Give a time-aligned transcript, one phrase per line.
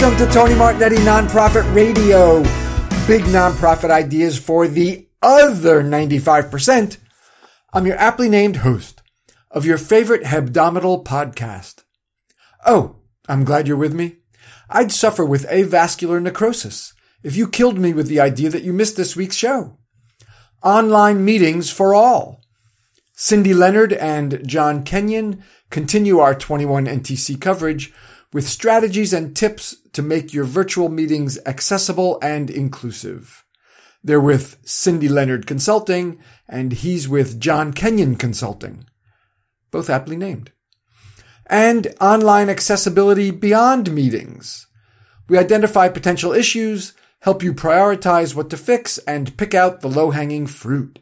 [0.00, 2.40] Welcome to Tony Martignetti Nonprofit Radio.
[3.08, 6.98] Big nonprofit ideas for the other 95%.
[7.72, 9.02] I'm your aptly named host
[9.50, 11.82] of your favorite hebdomadal podcast.
[12.64, 14.18] Oh, I'm glad you're with me.
[14.70, 18.96] I'd suffer with avascular necrosis if you killed me with the idea that you missed
[18.96, 19.78] this week's show.
[20.62, 22.40] Online meetings for all.
[23.14, 27.92] Cindy Leonard and John Kenyon continue our 21 NTC coverage
[28.32, 33.44] with strategies and tips to make your virtual meetings accessible and inclusive.
[34.02, 38.84] They're with Cindy Leonard Consulting and he's with John Kenyon Consulting.
[39.70, 40.52] Both aptly named.
[41.46, 44.66] And online accessibility beyond meetings.
[45.28, 50.46] We identify potential issues, help you prioritize what to fix, and pick out the low-hanging
[50.46, 50.98] fruit.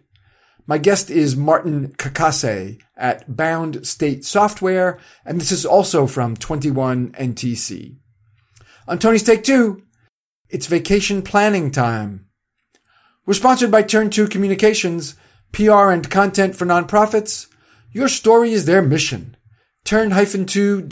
[0.68, 7.12] My guest is Martin Kakase at Bound State Software, and this is also from 21
[7.12, 7.96] NTC.
[8.88, 9.84] On Tony's Take Two,
[10.48, 12.26] it's vacation planning time.
[13.24, 15.14] We're sponsored by Turn 2 Communications,
[15.52, 17.46] PR and content for nonprofits.
[17.92, 19.36] Your story is their mission.
[19.84, 20.90] Turn-2.co.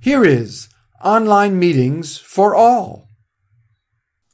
[0.00, 0.68] Here is
[1.04, 3.08] online meetings for all.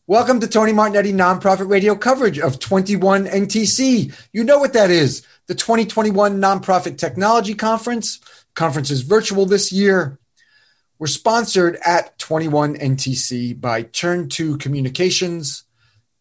[0.08, 4.10] Welcome to Tony Martignetti Nonprofit Radio coverage of 21 NTC.
[4.32, 5.20] You know what that is.
[5.48, 8.18] The 2021 Nonprofit Technology Conference.
[8.54, 10.18] Conference is virtual this year.
[10.98, 15.64] We're sponsored at 21 NTC by Turn 2 Communications,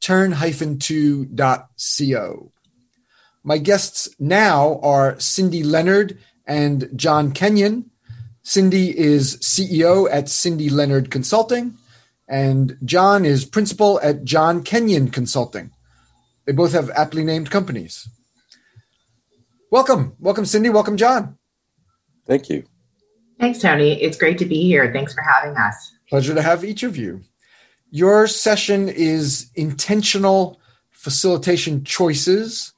[0.02, 1.32] turn-2.co.
[3.46, 7.90] My guests now are Cindy Leonard and John Kenyon.
[8.44, 11.78] Cindy is CEO at Cindy Leonard Consulting
[12.28, 15.72] and John is principal at John Kenyon Consulting.
[16.46, 18.08] They both have aptly named companies.
[19.72, 20.16] Welcome.
[20.20, 20.70] Welcome, Cindy.
[20.70, 21.38] Welcome, John.
[22.26, 22.64] Thank you.
[23.40, 24.02] Thanks, Tony.
[24.02, 24.92] It's great to be here.
[24.92, 25.94] Thanks for having us.
[26.10, 27.22] Pleasure to have each of you.
[27.92, 32.74] Your session is intentional facilitation choices,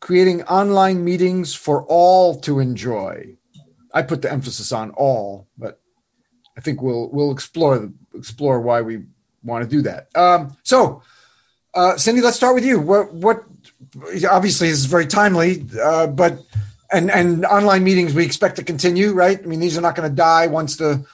[0.00, 3.36] creating online meetings for all to enjoy.
[3.92, 5.80] I put the emphasis on all, but
[6.58, 9.04] I think we'll we'll explore explore why we
[9.44, 10.08] want to do that.
[10.16, 11.02] Um, so,
[11.72, 12.80] uh, Cindy, let's start with you.
[12.80, 13.44] What what
[14.28, 16.40] obviously is very timely, uh, but
[16.90, 19.38] and and online meetings we expect to continue, right?
[19.40, 21.06] I mean, these are not going to die once the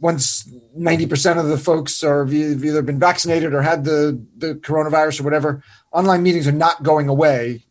[0.00, 4.54] once ninety percent of the folks are have either been vaccinated or had the the
[4.56, 5.62] coronavirus or whatever.
[5.92, 7.64] Online meetings are not going away.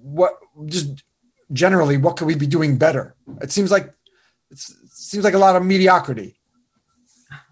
[0.00, 1.04] What just
[1.52, 3.14] generally, what could we be doing better?
[3.42, 3.92] It seems like
[4.50, 4.74] it's
[5.12, 6.34] seems like a lot of mediocrity.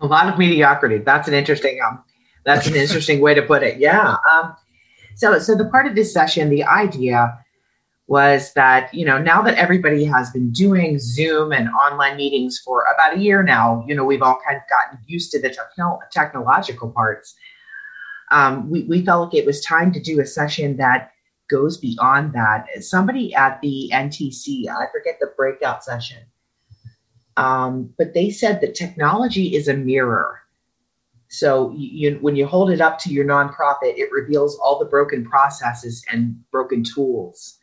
[0.00, 0.98] A lot of mediocrity.
[0.98, 2.02] That's an interesting um,
[2.44, 3.78] that's an interesting way to put it.
[3.78, 4.16] Yeah.
[4.32, 4.56] Um,
[5.14, 7.38] so so the part of this session, the idea
[8.06, 12.84] was that you know now that everybody has been doing Zoom and online meetings for
[12.94, 16.00] about a year now, you know we've all kind of gotten used to the techno-
[16.10, 17.34] technological parts.
[18.30, 21.10] Um, we, we felt like it was time to do a session that
[21.50, 22.66] goes beyond that.
[22.80, 26.22] Somebody at the NTC, I forget the breakout session,
[27.36, 30.40] um, but they said that technology is a mirror.
[31.28, 35.24] So you, when you hold it up to your nonprofit, it reveals all the broken
[35.24, 37.58] processes and broken tools.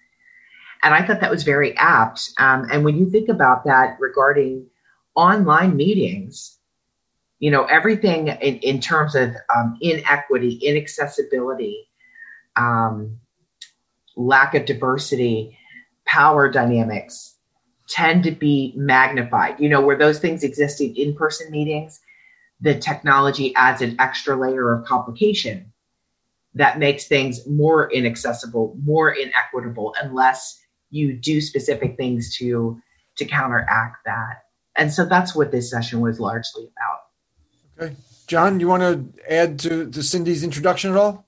[0.84, 2.32] And I thought that was very apt.
[2.38, 4.66] Um, and when you think about that regarding
[5.16, 6.58] online meetings,
[7.40, 11.90] you know, everything in, in terms of um, inequity, inaccessibility,
[12.56, 13.20] um,
[14.16, 15.58] lack of diversity,
[16.06, 17.37] power dynamics,
[17.88, 19.60] tend to be magnified.
[19.60, 22.00] You know, where those things exist in in person meetings,
[22.60, 25.72] the technology adds an extra layer of complication
[26.54, 30.60] that makes things more inaccessible, more inequitable, unless
[30.90, 32.80] you do specific things to
[33.18, 34.44] to counteract that.
[34.76, 37.86] And so that's what this session was largely about.
[37.86, 37.96] Okay.
[38.28, 41.26] John, you want to add to, to Cindy's introduction at all?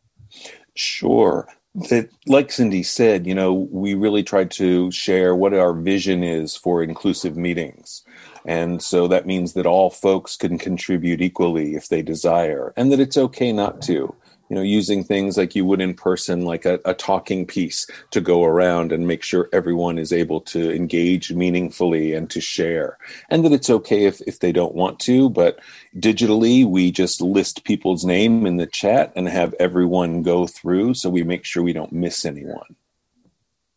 [0.75, 1.47] Sure
[1.89, 6.55] that like cindy said you know we really tried to share what our vision is
[6.55, 8.03] for inclusive meetings.
[8.45, 12.99] And so that means that all folks can contribute equally if they desire and that
[12.99, 14.15] it's okay not to
[14.49, 18.19] you know using things like you would in person like a, a, talking piece to
[18.19, 22.97] go around and make sure everyone is able to engage meaningfully and to share.
[23.29, 25.59] And that it's okay if, if they don't want to but
[25.97, 31.09] digitally we just list people's name in the chat and have everyone go through so
[31.09, 32.75] we make sure we don't miss anyone.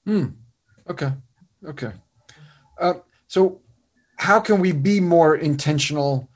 [0.07, 0.27] Hmm.
[0.89, 1.13] Okay.
[1.65, 1.93] Okay.
[2.79, 2.95] Uh,
[3.29, 3.61] so
[4.17, 6.29] how can we be more intentional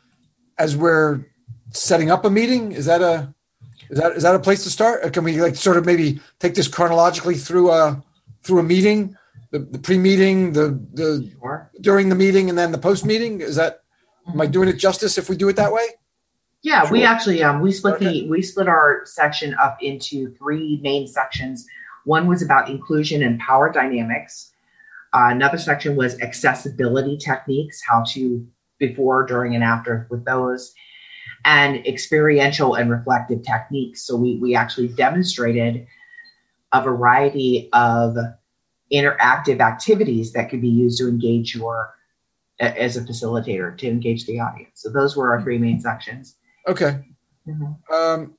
[0.58, 1.24] as we're
[1.70, 2.72] setting up a meeting?
[2.72, 3.34] Is that a
[3.90, 5.04] is that is that a place to start?
[5.04, 8.02] Or can we like sort of maybe take this chronologically through a
[8.42, 9.16] through a meeting,
[9.50, 11.70] the, the pre-meeting, the the sure.
[11.80, 13.40] during the meeting, and then the post-meeting?
[13.40, 13.82] Is that
[14.28, 15.86] Am I doing it justice if we do it that way?
[16.62, 16.92] Yeah, Sure.
[16.92, 18.22] we actually um, we split Okay.
[18.22, 21.64] the we split our section up into three main sections.
[22.04, 24.52] One was about inclusion and power dynamics.
[25.12, 28.44] Uh, another section was accessibility techniques, how to
[28.78, 30.74] before, during, and after with those,
[31.46, 34.02] and experiential and reflective techniques.
[34.02, 35.86] So we we actually demonstrated
[36.72, 38.16] a variety of
[38.92, 41.94] interactive activities that could be used to engage your
[42.58, 44.82] as a facilitator to engage the audience.
[44.82, 46.36] So those were our three main sections.
[46.66, 47.04] Okay.
[47.92, 48.36] Um,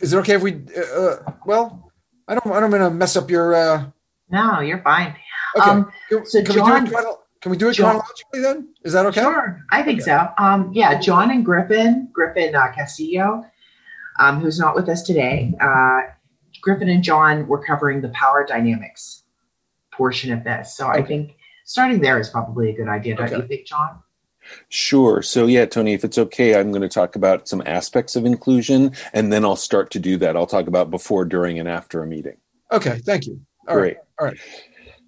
[0.00, 0.54] is it okay if we?
[0.76, 1.92] Uh, uh, well,
[2.26, 2.46] I don't.
[2.46, 3.54] I don't want to mess up your.
[3.54, 3.86] Uh,
[4.30, 5.14] No, you're fine.
[5.58, 5.70] okay.
[5.70, 5.92] Um,
[6.24, 7.06] so can John- we do it?
[7.46, 8.68] Chrono- Can we do it John- chronologically then?
[8.84, 9.20] Is that okay?
[9.22, 10.28] Sure, I think so.
[10.38, 13.44] Um, yeah, John and Griffin, Griffin uh, Castillo,
[14.18, 15.54] um, who's not with us today.
[15.60, 16.00] Uh,
[16.62, 19.22] Griffin and John were covering the power dynamics
[19.92, 20.76] portion of this.
[20.76, 23.36] So I think starting there is probably a good idea, don't Okay.
[23.36, 24.00] you think, John?
[24.68, 25.22] Sure.
[25.22, 28.92] So, yeah, Tony, if it's okay, I'm going to talk about some aspects of inclusion,
[29.12, 30.36] and then I'll start to do that.
[30.36, 32.36] I'll talk about before, during, and after a meeting.
[32.72, 32.98] Okay.
[32.98, 33.40] Thank you.
[33.68, 33.96] All right.
[33.96, 33.96] Great.
[34.20, 34.38] all right.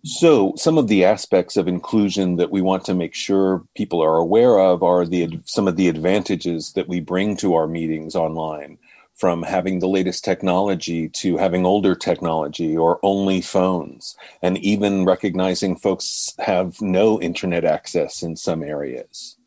[0.05, 4.17] So, some of the aspects of inclusion that we want to make sure people are
[4.17, 8.79] aware of are the some of the advantages that we bring to our meetings online,
[9.15, 15.75] from having the latest technology to having older technology or only phones, and even recognizing
[15.77, 19.38] folks have no internet access in some areas.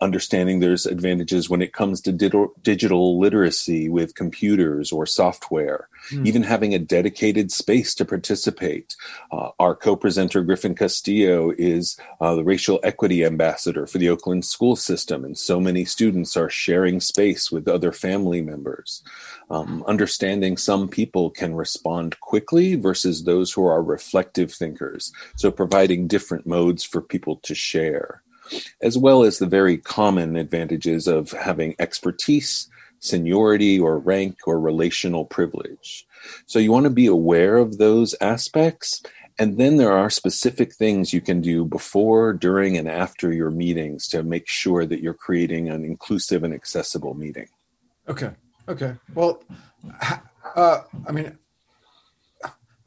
[0.00, 6.26] Understanding there's advantages when it comes to digital, digital literacy with computers or software, Hmm.
[6.26, 8.94] even having a dedicated space to participate.
[9.32, 14.76] Uh, our co-presenter Griffin Castillo is uh, the racial equity ambassador for the Oakland school
[14.76, 19.02] system, and so many students are sharing space with other family members.
[19.50, 26.06] Um, understanding some people can respond quickly versus those who are reflective thinkers, so providing
[26.06, 28.22] different modes for people to share,
[28.80, 32.68] as well as the very common advantages of having expertise.
[32.98, 36.06] Seniority or rank or relational privilege.
[36.46, 39.02] So, you want to be aware of those aspects
[39.38, 44.08] and then there are specific things you can do before, during, and after your meetings
[44.08, 47.48] to make sure that you're creating an inclusive and accessible meeting.
[48.08, 48.30] Okay.
[48.66, 48.94] Okay.
[49.14, 49.42] Well,
[50.56, 51.36] uh, I mean,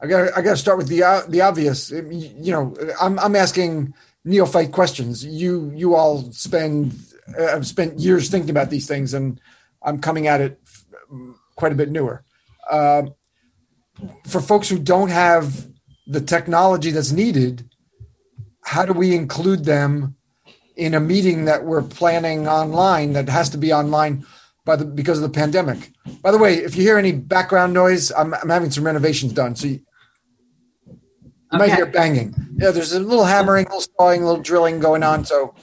[0.02, 1.90] I got I got to start with the uh, the obvious.
[1.90, 3.94] You know, I'm I'm asking
[4.24, 5.24] neophyte questions.
[5.24, 6.96] You you all spend
[7.38, 9.40] uh, have spent years thinking about these things, and
[9.82, 10.60] I'm coming at it
[11.56, 12.24] quite a bit newer.
[12.70, 13.14] Um
[14.26, 15.66] for folks who don't have
[16.06, 17.68] the technology that's needed,
[18.64, 20.16] how do we include them
[20.76, 24.24] in a meeting that we're planning online that has to be online
[24.64, 25.92] by the because of the pandemic?
[26.22, 29.54] By the way, if you hear any background noise, I'm, I'm having some renovations done,
[29.56, 29.80] so you,
[31.52, 32.34] you might hear banging.
[32.56, 35.24] Yeah, there's a little hammering, a little sawing, a little drilling going on.
[35.24, 35.54] So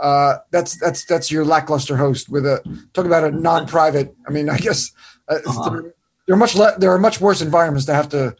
[0.00, 2.60] uh, that's that's that's your lackluster host with a
[2.92, 4.14] talk about a non-private.
[4.26, 4.92] I mean, I guess
[5.28, 5.70] uh, Uh-huh.
[5.70, 5.94] there,
[6.26, 8.34] there are much le- there are much worse environments to have to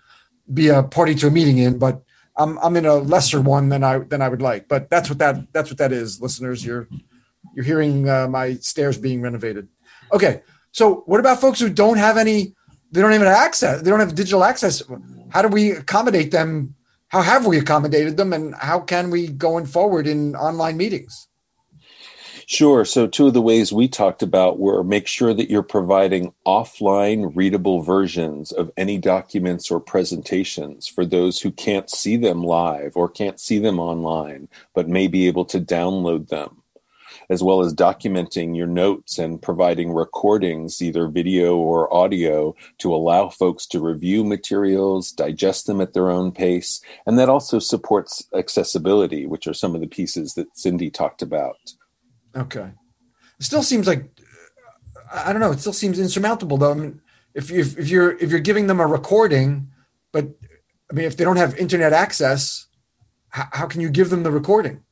[0.53, 2.03] be a party to a meeting in, but
[2.37, 4.69] I'm I'm in a lesser one than I than I would like.
[4.69, 6.65] But that's what that that's what that is, listeners.
[6.65, 6.89] You're
[7.55, 9.69] you're hearing uh, my stairs being renovated.
[10.13, 10.43] Okay,
[10.73, 12.55] so what about folks who don't have any?
[12.93, 13.83] They don't even have access.
[13.83, 14.83] They don't have digital access.
[15.31, 16.75] How do we accommodate them?
[17.09, 21.29] How have we accommodated them, and how can we going forward in online meetings?
[22.51, 22.87] Sure.
[22.87, 27.31] So, two of the ways we talked about were make sure that you're providing offline
[27.35, 33.09] readable versions of any documents or presentations for those who can't see them live or
[33.09, 36.58] can't see them online, but may be able to download them,
[37.31, 43.29] as well as documenting your notes and providing recordings, either video or audio, to allow
[43.29, 46.81] folks to review materials, digest them at their own pace.
[47.07, 51.57] And that also supports accessibility, which are some of the pieces that Cindy talked about.
[52.37, 52.71] Okay.
[53.39, 54.11] It still seems like
[55.13, 55.53] I don't know.
[55.53, 56.73] It still seems insurmountable, though.
[56.73, 57.01] I mean,
[57.35, 59.71] if you if you're if you're giving them a recording,
[60.13, 60.29] but
[60.91, 62.67] I mean, if they don't have internet access,
[63.31, 64.83] how, how can you give them the recording?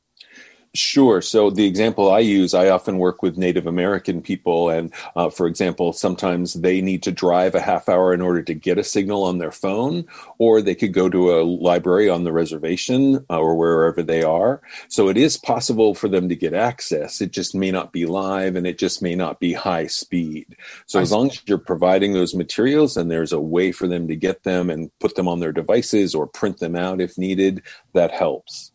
[0.77, 1.23] Sure.
[1.23, 5.47] So the example I use, I often work with Native American people, and uh, for
[5.47, 9.23] example, sometimes they need to drive a half hour in order to get a signal
[9.23, 10.05] on their phone,
[10.37, 14.61] or they could go to a library on the reservation uh, or wherever they are.
[14.87, 17.21] So it is possible for them to get access.
[17.21, 20.55] It just may not be live, and it just may not be high speed.
[20.85, 24.15] So as long as you're providing those materials and there's a way for them to
[24.15, 28.11] get them and put them on their devices or print them out if needed, that
[28.11, 28.71] helps.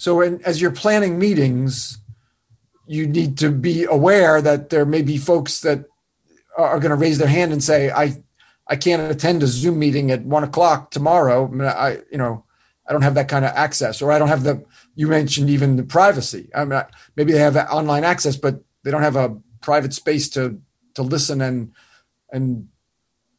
[0.00, 1.98] So, in, as you're planning meetings,
[2.86, 5.84] you need to be aware that there may be folks that
[6.56, 8.22] are going to raise their hand and say, "I,
[8.66, 11.46] I can't attend a Zoom meeting at one o'clock tomorrow.
[11.46, 12.46] I, mean, I, you know,
[12.88, 14.64] I don't have that kind of access, or I don't have the
[14.94, 16.48] you mentioned even the privacy.
[16.54, 16.80] I mean,
[17.14, 20.62] maybe they have online access, but they don't have a private space to
[20.94, 21.72] to listen and
[22.32, 22.68] and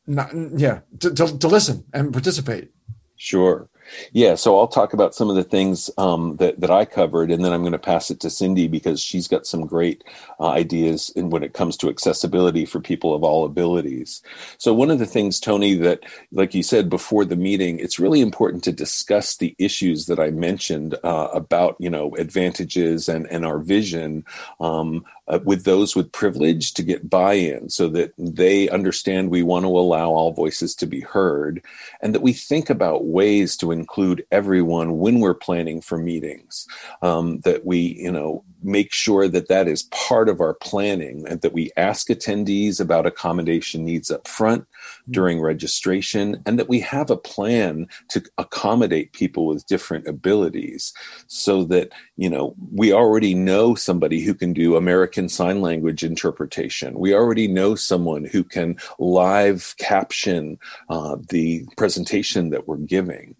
[0.05, 2.69] not yeah to, to, to listen and participate.
[3.15, 3.67] Sure.
[4.13, 7.43] Yeah, so I'll talk about some of the things um, that that I covered, and
[7.43, 10.03] then I'm going to pass it to Cindy because she's got some great
[10.39, 14.21] uh, ideas in when it comes to accessibility for people of all abilities.
[14.57, 18.21] So one of the things, Tony, that like you said before the meeting, it's really
[18.21, 23.45] important to discuss the issues that I mentioned uh, about you know advantages and and
[23.45, 24.25] our vision
[24.59, 29.63] um, uh, with those with privilege to get buy-in, so that they understand we want
[29.63, 31.63] to allow all voices to be heard,
[32.01, 36.67] and that we think about ways to include everyone when we're planning for meetings.
[37.01, 41.41] Um, that we, you know, make sure that that is part of our planning and
[41.41, 45.11] that we ask attendees about accommodation needs up front mm-hmm.
[45.11, 50.93] during registration and that we have a plan to accommodate people with different abilities
[51.27, 56.99] so that you know we already know somebody who can do american sign language interpretation
[56.99, 60.57] we already know someone who can live caption
[60.89, 63.35] uh, the presentation that we're giving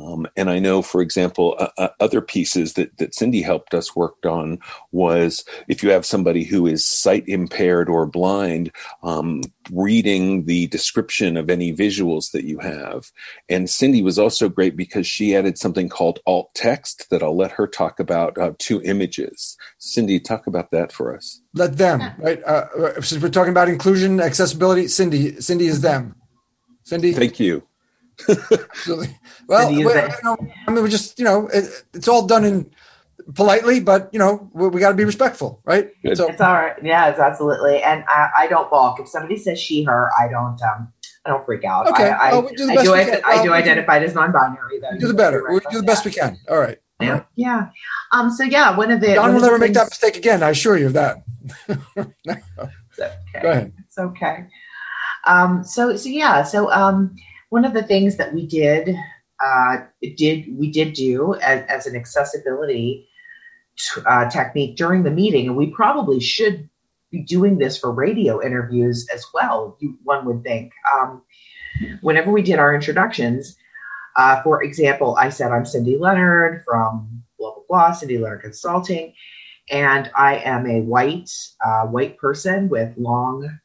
[0.00, 3.94] um, and I know, for example, uh, uh, other pieces that, that Cindy helped us
[3.94, 4.58] work on
[4.92, 11.36] was if you have somebody who is sight impaired or blind, um, reading the description
[11.36, 13.10] of any visuals that you have.
[13.48, 17.52] And Cindy was also great because she added something called alt text that I'll let
[17.52, 19.56] her talk about uh, two images.
[19.78, 21.40] Cindy, talk about that for us.
[21.54, 22.42] Let them, right?
[22.44, 26.14] Uh, uh since we're talking about inclusion, accessibility, Cindy, Cindy is them.
[26.84, 27.12] Cindy.
[27.12, 27.64] Thank you.
[29.46, 30.36] Well, we, you know,
[30.66, 32.70] I mean, we just you know, it, it's all done in
[33.34, 35.90] politely, but you know, we, we got to be respectful, right?
[36.02, 36.16] Good.
[36.16, 36.74] So it's all right.
[36.82, 37.82] Yeah, it's absolutely.
[37.82, 40.10] And I, I don't balk if somebody says she, her.
[40.18, 40.60] I don't.
[40.62, 40.92] um
[41.26, 41.86] I don't freak out.
[41.88, 42.08] Okay.
[42.08, 44.80] I, well, do I, do, I, I do identify as non-binary.
[44.80, 44.98] Though.
[44.98, 45.44] Do the better.
[45.52, 46.38] We do the best we can.
[46.48, 46.78] All right.
[46.98, 47.24] Yeah.
[47.36, 47.68] Yeah.
[48.12, 48.30] Um.
[48.30, 50.42] So yeah, one of the Don will never make that mistake again.
[50.42, 51.22] I assure you of that.
[51.68, 52.10] okay.
[53.42, 53.72] Go ahead.
[53.86, 54.46] It's okay.
[55.26, 55.62] Um.
[55.64, 56.42] So so yeah.
[56.42, 57.14] So um
[57.50, 58.96] one of the things that we did
[59.44, 59.78] uh,
[60.16, 63.08] did we did do as, as an accessibility
[63.76, 66.68] t- uh, technique during the meeting, and we probably should
[67.10, 69.76] be doing this for radio interviews as well.
[69.80, 70.72] You, one would think.
[70.94, 71.22] Um,
[72.00, 73.56] whenever we did our introductions,
[74.16, 79.12] uh, for example, I said I'm Cindy Leonard from blah blah blah, Cindy Leonard Consulting,
[79.70, 81.30] and I am a white
[81.64, 83.58] uh, white person with long,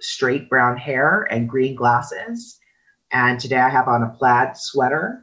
[0.00, 2.58] straight brown hair and green glasses
[3.12, 5.22] and today I have on a plaid sweater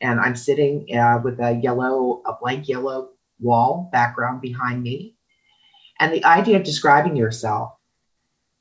[0.00, 3.10] and I'm sitting uh, with a yellow, a blank yellow
[3.40, 5.16] wall background behind me.
[5.98, 7.72] And the idea of describing yourself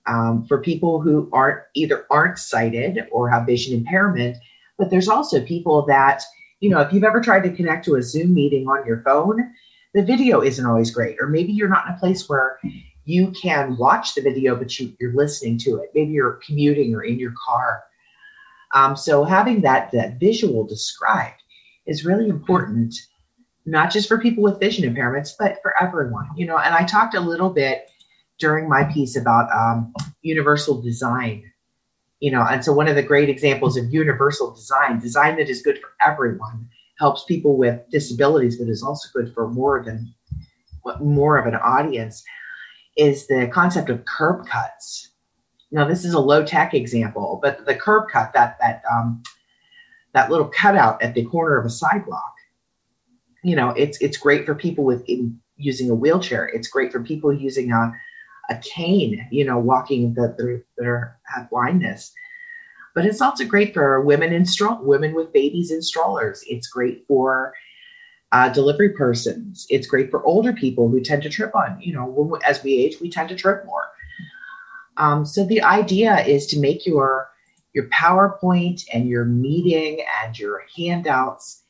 [0.08, 4.38] um, for people who aren't either aren't sighted or have vision impairment,
[4.77, 6.24] but there's also people that,
[6.60, 9.53] you know, if you've ever tried to connect to a Zoom meeting on your phone,
[9.94, 11.18] the video isn't always great.
[11.20, 12.60] Or maybe you're not in a place where
[13.06, 15.89] you can watch the video, but you, you're listening to it.
[15.94, 17.84] Maybe you're commuting or in your car
[18.74, 21.42] um, so having that that visual described
[21.86, 22.94] is really important,
[23.65, 26.30] not just for people with vision impairments, but for everyone.
[26.36, 27.89] You know, and I talked a little bit
[28.39, 31.44] during my piece about um, universal design.
[32.20, 35.62] You know, and so one of the great examples of universal design, design that is
[35.62, 40.13] good for everyone, helps people with disabilities, but is also good for more than
[41.01, 42.24] more of an audience,
[42.98, 45.12] is the concept of curb cuts
[45.74, 49.24] now this is a low tech example, but the curb cut, that that um,
[50.13, 52.36] that little cutout at the corner of a sidewalk,
[53.44, 56.46] you know, it's it's great for people with in, using a wheelchair.
[56.46, 57.92] It's great for people using a
[58.50, 60.38] a cane, you know, walking that
[60.77, 62.13] they're have blindness.
[62.94, 66.44] But it's also great for women in stroll women with babies in strollers.
[66.48, 67.53] It's great for
[68.32, 69.65] uh, delivery persons.
[69.70, 72.98] It's great for older people who tend to trip on, you know, as we age,
[73.01, 73.93] we tend to trip more.
[74.98, 77.30] Um, so the idea is to make your
[77.74, 81.64] your PowerPoint and your meeting and your handouts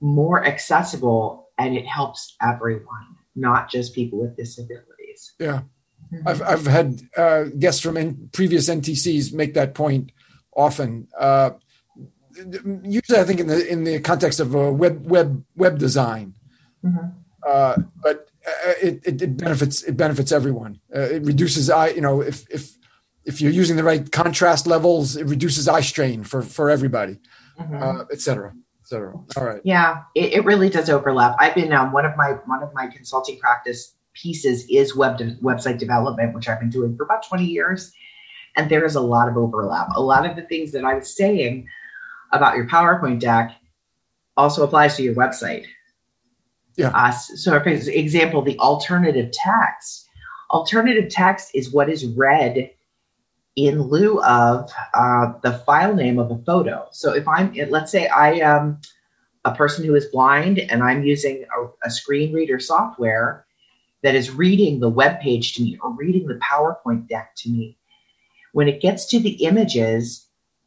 [0.00, 5.34] more accessible, and it helps everyone, not just people with disabilities.
[5.38, 5.62] Yeah,
[6.12, 6.28] mm-hmm.
[6.28, 10.12] I've I've had uh, guests from in previous NTCs make that point
[10.56, 11.08] often.
[11.18, 11.50] Uh,
[12.82, 16.34] usually, I think in the in the context of a web web web design,
[16.84, 17.08] mm-hmm.
[17.46, 20.80] uh, but it, it, it, benefits it benefits everyone.
[20.94, 22.76] Uh, it reduces eye, you know, if if
[23.24, 27.18] if you're using the right contrast levels, it reduces eye strain for for everybody,
[27.58, 27.82] mm-hmm.
[27.82, 29.14] uh, et cetera, et cetera.
[29.36, 29.60] All right.
[29.64, 31.36] Yeah, it, it really does overlap.
[31.38, 35.36] I've been um, one of my one of my consulting practice pieces is web de-
[35.36, 37.92] website development, which I've been doing for about 20 years,
[38.56, 39.88] and there is a lot of overlap.
[39.94, 41.66] A lot of the things that I was saying
[42.32, 43.52] about your PowerPoint deck
[44.36, 45.66] also applies to your website
[46.76, 46.90] Yeah.
[46.94, 50.08] Uh, so, for example, the alternative text.
[50.50, 52.70] Alternative text is what is read
[53.56, 56.86] in lieu of uh, the file name of a photo.
[56.90, 58.80] So, if I'm, let's say I am
[59.44, 63.46] a person who is blind and I'm using a, a screen reader software
[64.02, 67.78] that is reading the web page to me or reading the PowerPoint deck to me.
[68.52, 70.26] When it gets to the images,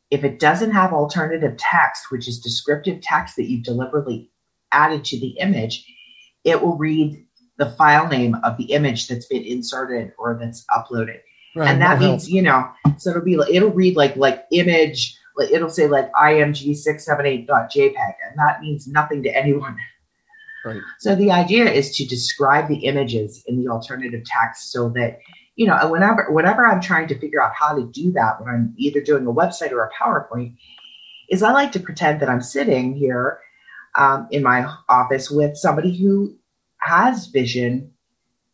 [0.09, 4.29] if it doesn't have alternative text, which is descriptive text that you've deliberately
[4.71, 5.85] added to the image,
[6.47, 7.23] it will read
[7.57, 11.19] the file name of the image that's been inserted or that's uploaded.
[11.55, 12.33] Right, and that means, help.
[12.33, 15.17] you know, so it'll be it'll read like like image,
[15.51, 19.75] it'll say like img678.jpg, and that means nothing to anyone.
[20.63, 20.81] Right.
[20.99, 25.19] So the idea is to describe the images in the alternative text so that
[25.55, 28.75] you know whenever whenever I'm trying to figure out how to do that when I'm
[28.77, 30.55] either doing a website or a PowerPoint,
[31.29, 33.39] is I like to pretend that I'm sitting here
[33.97, 36.35] um, in my office with somebody who
[36.77, 37.91] has vision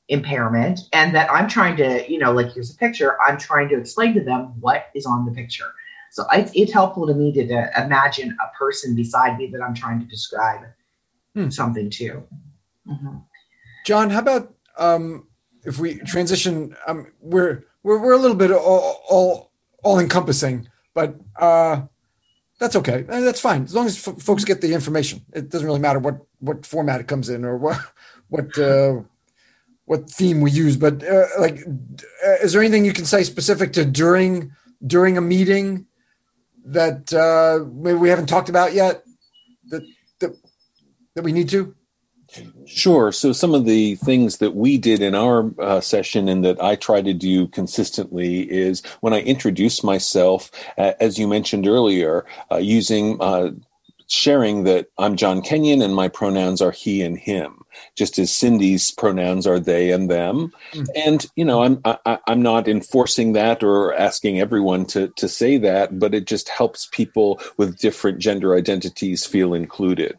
[0.10, 3.78] impairment and that I'm trying to, you know, like here's a picture, I'm trying to
[3.78, 5.74] explain to them what is on the picture.
[6.12, 9.74] So it's, it's helpful to me to, to imagine a person beside me that I'm
[9.74, 10.62] trying to describe
[11.34, 11.50] hmm.
[11.50, 12.24] something to.
[12.88, 13.18] Mm-hmm.
[13.86, 15.28] John, how about um,
[15.64, 16.76] if we transition?
[16.88, 19.52] Um, we're, we're we're a little bit all all,
[19.84, 21.82] all encompassing, but uh,
[22.64, 23.04] that's okay.
[23.10, 25.26] Uh, that's fine as long as f- folks get the information.
[25.34, 27.78] It doesn't really matter what what format it comes in or what
[28.30, 29.02] what uh,
[29.84, 30.78] what theme we use.
[30.78, 31.58] But uh, like,
[32.26, 34.54] uh, is there anything you can say specific to during
[34.88, 35.88] during a meeting
[36.64, 39.04] that uh, maybe we haven't talked about yet
[39.70, 39.84] that
[40.20, 40.32] that
[41.16, 41.76] that we need to?
[42.66, 43.12] Sure.
[43.12, 46.76] So some of the things that we did in our uh, session and that I
[46.76, 52.58] try to do consistently is when I introduce myself, uh, as you mentioned earlier, uh,
[52.58, 53.52] using uh,
[54.08, 57.64] sharing that I'm John Kenyon and my pronouns are he and him,
[57.96, 60.52] just as Cindy's pronouns are they and them.
[60.74, 60.88] Mm.
[60.96, 65.58] And you know, I'm I, I'm not enforcing that or asking everyone to to say
[65.60, 70.18] that, but it just helps people with different gender identities feel included.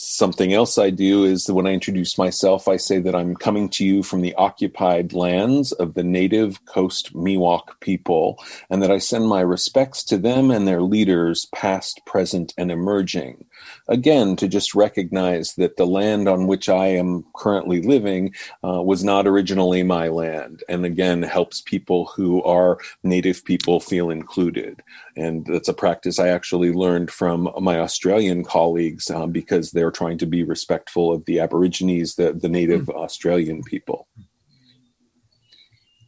[0.00, 3.84] Something else I do is when I introduce myself, I say that I'm coming to
[3.84, 8.38] you from the occupied lands of the native Coast Miwok people,
[8.70, 13.44] and that I send my respects to them and their leaders, past, present, and emerging
[13.88, 19.02] again to just recognize that the land on which I am currently living uh, was
[19.02, 24.82] not originally my land, and again helps people who are native people feel included.
[25.16, 30.18] And that's a practice I actually learned from my Australian colleagues uh, because they're trying
[30.18, 32.94] to be respectful of the Aborigines, the, the native mm.
[32.94, 34.06] Australian people.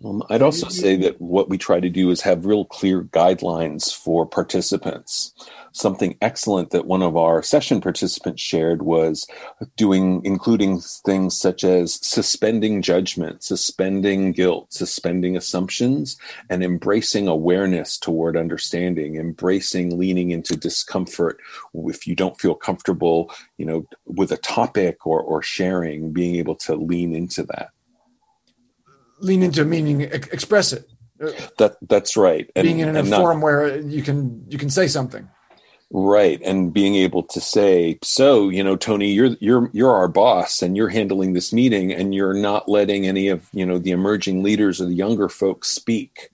[0.02, 3.94] Um, I'd also say that what we try to do is have real clear guidelines
[3.94, 5.34] for participants.
[5.72, 9.26] Something excellent that one of our session participants shared was
[9.76, 16.16] doing including things such as suspending judgment suspending guilt suspending assumptions
[16.48, 21.38] and embracing awareness toward understanding embracing leaning into discomfort.
[21.72, 26.56] If you don't feel comfortable you know with a topic or or sharing being able
[26.56, 27.70] to lean into that
[29.20, 30.88] lean into meaning express it
[31.58, 34.86] that that's right and, being in a forum not, where you can you can say
[34.86, 35.28] something
[35.92, 40.62] Right, and being able to say, "So, you know, Tony, you're you're you're our boss,
[40.62, 44.44] and you're handling this meeting, and you're not letting any of you know the emerging
[44.44, 46.30] leaders or the younger folks speak."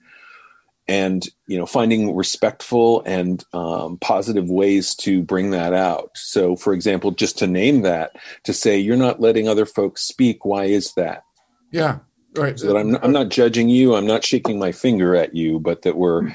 [0.87, 6.11] And you know, finding respectful and um, positive ways to bring that out.
[6.13, 10.45] So, for example, just to name that, to say you're not letting other folks speak.
[10.45, 11.23] Why is that?
[11.71, 11.97] Yeah,
[12.37, 12.59] right.
[12.59, 13.95] So that I'm I'm not judging you.
[13.95, 16.33] I'm not shaking my finger at you, but that we're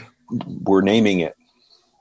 [0.62, 1.36] we're naming it.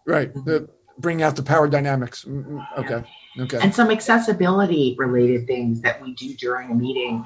[0.06, 0.34] Right.
[0.34, 2.26] The, bring out the power dynamics.
[2.26, 3.08] Mm, mm, okay.
[3.40, 3.60] Okay.
[3.62, 7.26] And some accessibility related things that we do during a meeting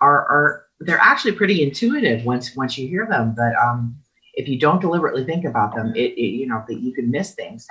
[0.00, 3.34] are, are they're actually pretty intuitive once once you hear them.
[3.34, 3.96] But um,
[4.34, 7.34] if you don't deliberately think about them, it, it you know that you can miss
[7.34, 7.66] things.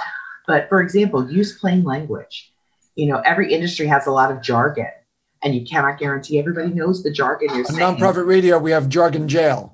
[0.47, 2.51] But for example, use plain language.
[2.95, 4.87] You know, every industry has a lot of jargon,
[5.45, 7.79] and you cannot guarantee everybody knows the jargon you're saying.
[7.79, 9.73] Nonprofit radio, we have jargon jail.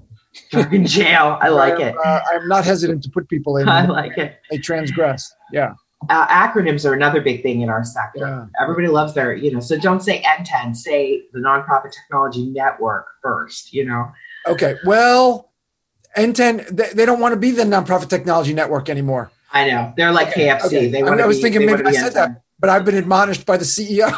[0.51, 1.37] Jargon jail.
[1.41, 1.95] I like I'm, it.
[1.97, 3.69] Uh, I'm not hesitant to put people in.
[3.69, 4.39] I like it.
[4.51, 5.33] They transgress.
[5.51, 5.73] Yeah.
[6.09, 8.19] Uh, acronyms are another big thing in our sector.
[8.19, 8.45] Yeah.
[8.61, 13.71] Everybody loves their, you know, so don't say NTEN, say the Nonprofit Technology Network first,
[13.71, 14.11] you know.
[14.47, 14.75] Okay.
[14.85, 15.51] Well,
[16.17, 19.31] NTEN, they, they don't want to be the Nonprofit Technology Network anymore.
[19.53, 19.93] I know.
[19.95, 20.47] They're like okay.
[20.47, 20.65] KFC.
[20.65, 20.87] Okay.
[20.89, 23.57] They I, I was be, thinking maybe I said that but I've been admonished by
[23.57, 24.09] the CEO.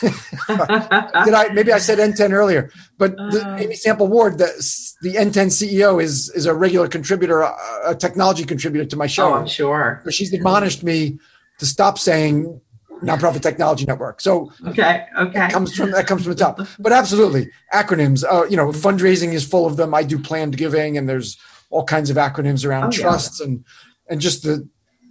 [1.24, 1.48] Did I?
[1.52, 3.58] Maybe I said NTEN earlier, but the, uh.
[3.58, 4.46] Amy Sample Ward, the
[5.02, 7.42] the NTEN CEO, is is a regular contributor,
[7.84, 9.28] a technology contributor to my show.
[9.28, 10.00] Oh, I'm sure.
[10.04, 11.18] But she's admonished me
[11.58, 12.60] to stop saying
[13.02, 14.20] nonprofit technology network.
[14.20, 16.60] So okay, okay, that comes from that comes from the top.
[16.78, 18.24] But absolutely, acronyms.
[18.24, 19.92] Uh, you know, fundraising is full of them.
[19.94, 21.36] I do planned giving, and there's
[21.68, 23.02] all kinds of acronyms around Oh, yeah.
[23.02, 23.64] trusts and
[24.08, 24.66] and just the,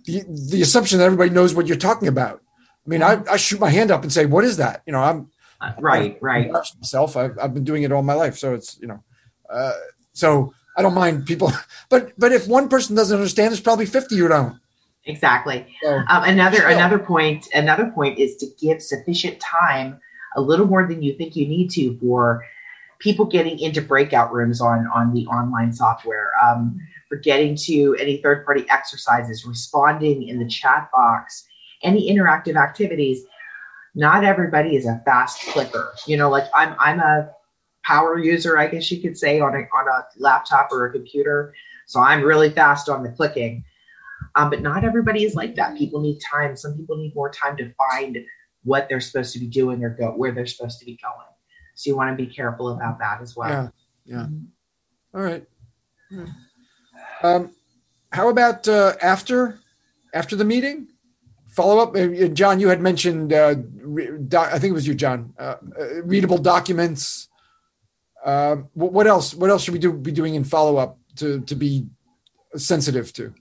[0.06, 2.42] the the assumption that everybody knows what you're talking about.
[2.86, 5.00] I mean, I, I shoot my hand up and say, "What is that?" You know,
[5.02, 5.30] I'm
[5.62, 6.48] Uh, right, right.
[6.48, 7.16] embarrassed myself.
[7.16, 9.04] I've, I've been doing it all my life, so it's you know,
[9.50, 9.74] uh,
[10.14, 11.52] so I don't mind people.
[11.90, 14.60] But but if one person doesn't understand, there's probably fifty who don't.
[15.06, 15.68] Exactly.
[15.84, 16.70] So Um, another Sure.
[16.70, 20.00] another point another point is to give sufficient time,
[20.36, 22.44] a little more than you think you need to for
[23.00, 28.18] people getting into breakout rooms on on the online software, um, for getting to any
[28.18, 31.46] third party exercises, responding in the chat box,
[31.84, 33.24] any interactive activities.
[33.94, 35.94] Not everybody is a fast clicker.
[36.08, 37.32] You know, like I'm I'm a
[37.84, 41.54] power user, I guess you could say, on a on a laptop or a computer.
[41.88, 43.64] So I'm really fast on the clicking.
[44.36, 45.78] Um, but not everybody is like that.
[45.78, 46.56] People need time.
[46.56, 48.18] Some people need more time to find
[48.64, 51.28] what they're supposed to be doing or go where they're supposed to be going.
[51.76, 53.72] So you want to be careful about that as well.
[54.06, 54.28] Yeah, yeah.
[55.14, 55.46] All right.
[57.24, 57.52] Um,
[58.12, 59.60] how about uh, after
[60.14, 60.88] after the meeting?
[61.52, 62.60] Follow up, Uh, John.
[62.60, 63.34] You had mentioned.
[63.34, 63.56] Uh,
[64.28, 65.34] doc, I think it was you, John.
[65.38, 67.28] Uh, uh, readable documents.
[68.24, 69.34] Um, what, what else?
[69.34, 69.92] What else should we do?
[69.92, 71.88] Be doing in follow up to to be
[72.56, 73.34] sensitive to?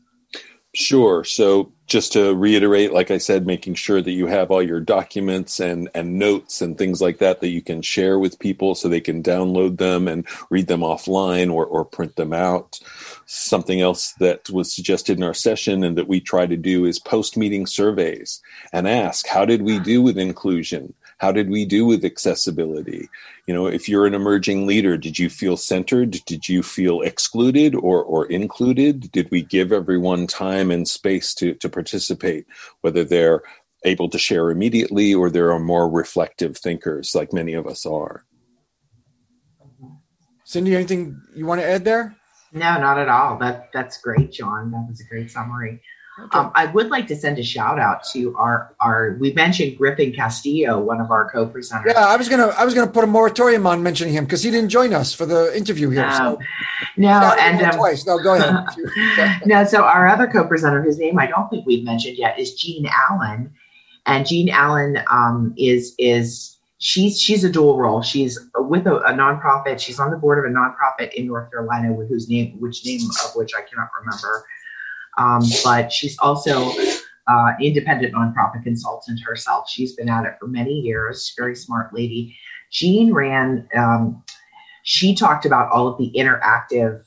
[0.73, 1.25] Sure.
[1.25, 5.59] So just to reiterate, like I said, making sure that you have all your documents
[5.59, 9.01] and, and notes and things like that that you can share with people so they
[9.01, 12.79] can download them and read them offline or, or print them out.
[13.27, 17.01] Something else that was suggested in our session and that we try to do is
[17.01, 18.41] post meeting surveys
[18.73, 20.95] and ask, how did we do with inclusion?
[21.21, 23.11] How did we do with accessibility?
[23.47, 26.13] You know, if you're an emerging leader, did you feel centered?
[26.25, 29.13] Did you feel excluded or, or included?
[29.13, 32.47] Did we give everyone time and space to, to participate,
[32.81, 33.43] whether they're
[33.85, 38.25] able to share immediately or there are more reflective thinkers like many of us are?
[40.45, 42.17] Cindy, anything you want to add there?
[42.53, 43.39] No, not at all.
[43.39, 44.71] That that's great, John.
[44.71, 45.83] That was a great summary.
[46.33, 49.17] Um, I would like to send a shout out to our our.
[49.21, 51.87] We mentioned Griffin Castillo, one of our co-presenters.
[51.87, 54.51] yeah, I was gonna I was gonna put a moratorium on mentioning him because he
[54.51, 56.05] didn't join us for the interview here.
[56.05, 56.39] Um, so
[56.97, 58.07] no, and um, twice.
[58.07, 58.65] No, go ahead.
[59.47, 62.87] no, so our other co-presenter, whose name I don't think we've mentioned yet, is Jean
[62.87, 63.53] Allen,
[64.07, 68.03] and Jean Allen um, is is she's she's a dual role.
[68.03, 69.79] She's with a, a nonprofit.
[69.79, 73.01] She's on the board of a nonprofit in North Carolina, with whose name which name
[73.25, 74.45] of which I cannot remember.
[75.19, 76.73] Um, but she's also
[77.27, 79.69] uh, independent nonprofit consultant herself.
[79.69, 81.33] She's been at it for many years.
[81.37, 82.37] Very smart lady.
[82.71, 83.69] Jean ran.
[83.77, 84.23] Um,
[84.83, 87.03] she talked about all of the interactive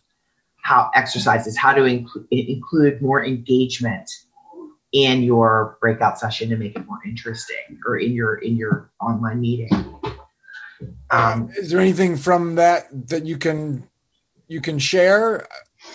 [0.64, 4.10] how exercises, how to inclu- include more engagement
[4.94, 9.42] in your breakout session to make it more interesting, or in your in your online
[9.42, 9.70] meeting.
[11.10, 13.90] Um, Is there anything from that that you can
[14.48, 15.48] you can share?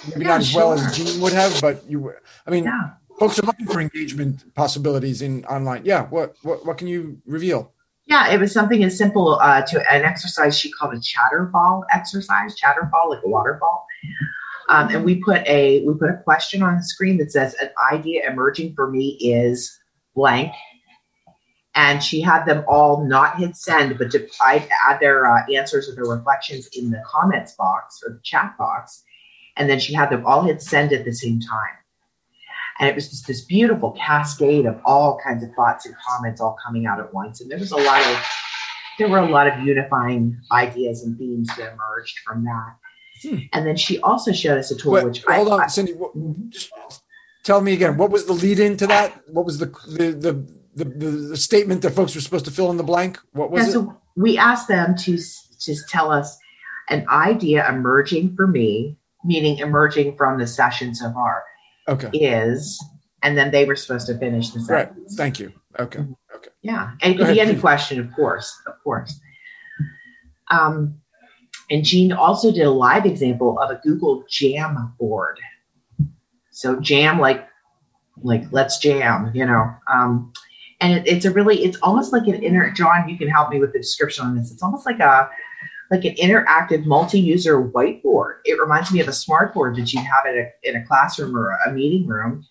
[0.09, 2.13] Maybe Yeah, not as well as Jean would have, but you.
[2.47, 2.91] I mean, yeah.
[3.19, 5.85] folks are looking for engagement possibilities in online.
[5.85, 6.07] Yeah.
[6.07, 7.73] What what what can you reveal?
[8.07, 12.57] Yeah, it was something as simple uh, to an exercise she called a chatterfall exercise,
[12.57, 13.87] chatterfall like a waterfall.
[14.71, 17.71] Um, and we put a we put a question on the screen that says an
[17.93, 19.79] idea emerging for me is
[20.15, 20.53] blank.
[21.75, 25.95] And she had them all not hit send, but to add their uh, answers or
[25.95, 29.05] their reflections in the comments box or the chat box.
[29.59, 31.75] And then she had them all hit send at the same time.
[32.79, 36.57] And it was just this beautiful cascade of all kinds of thoughts and comments all
[36.65, 37.41] coming out at once.
[37.41, 38.25] And there was a lot of
[38.99, 42.77] there were a lot of unifying ideas and themes that emerged from that.
[43.23, 43.39] Hmm.
[43.53, 45.93] And then she also showed us a tool Wait, which hold I, on, I- Cindy.
[45.93, 46.13] What,
[46.51, 46.71] just
[47.43, 47.97] tell me again.
[47.97, 49.29] What was the lead into that?
[49.29, 50.85] What was the the the the,
[51.31, 53.19] the, statement that folks were supposed to fill in the blank?
[53.33, 53.73] What was yeah, it?
[53.73, 56.39] so we asked them to just tell us
[56.89, 61.45] an idea emerging for me, meaning emerging from the session so far,
[61.89, 62.11] Okay.
[62.13, 62.83] is,
[63.23, 64.91] and then they were supposed to finish the Right.
[65.13, 65.53] Thank you.
[65.79, 66.01] Okay.
[66.35, 66.51] Okay.
[66.63, 69.19] Yeah, and it could be any question, of course, of course.
[70.51, 71.01] Um,
[71.71, 75.39] and Jean also did a live example of a Google Jam board.
[76.51, 77.47] So jam, like,
[78.23, 79.73] like let's jam, you know.
[79.93, 80.33] Um,
[80.81, 82.71] and it, it's a really, it's almost like an inner.
[82.71, 84.51] John, you can help me with the description on this.
[84.51, 85.29] It's almost like a,
[85.91, 88.37] like an interactive multi-user whiteboard.
[88.45, 91.37] It reminds me of a smart board that you have in a in a classroom
[91.37, 92.45] or a meeting room,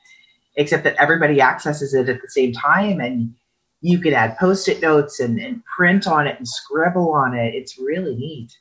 [0.56, 3.34] except that everybody accesses it at the same time and
[3.82, 7.54] you could add post-it notes and, and print on it and scribble on it.
[7.54, 8.52] It's really neat.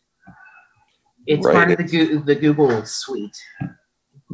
[1.26, 1.54] It's Right.
[1.54, 3.36] part of the the Google suite.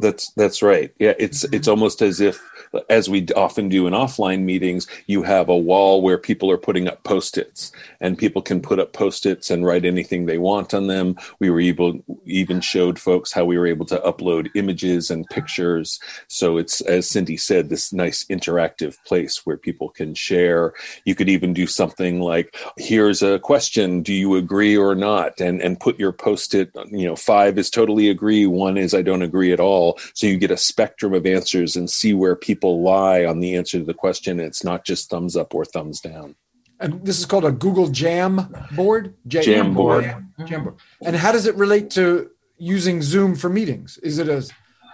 [0.03, 0.93] That's that's right.
[0.99, 1.55] Yeah, it's mm-hmm.
[1.55, 2.41] it's almost as if
[2.89, 6.87] as we often do in offline meetings, you have a wall where people are putting
[6.87, 11.15] up post-its and people can put up post-its and write anything they want on them.
[11.39, 15.99] We were able even showed folks how we were able to upload images and pictures.
[16.27, 20.73] So it's as Cindy said, this nice interactive place where people can share.
[21.05, 25.39] You could even do something like, here's a question, do you agree or not?
[25.39, 29.21] And and put your post-it, you know, five is totally agree, one is I don't
[29.21, 29.92] agree at all.
[30.13, 33.79] So you get a spectrum of answers and see where people lie on the answer
[33.79, 34.39] to the question.
[34.39, 36.35] It's not just thumbs up or thumbs down.
[36.79, 39.15] And this is called a Google Jam board.
[39.27, 40.03] J- Jam board.
[40.45, 40.75] Jam board.
[41.01, 43.97] And how does it relate to using Zoom for meetings?
[43.99, 44.45] Is it a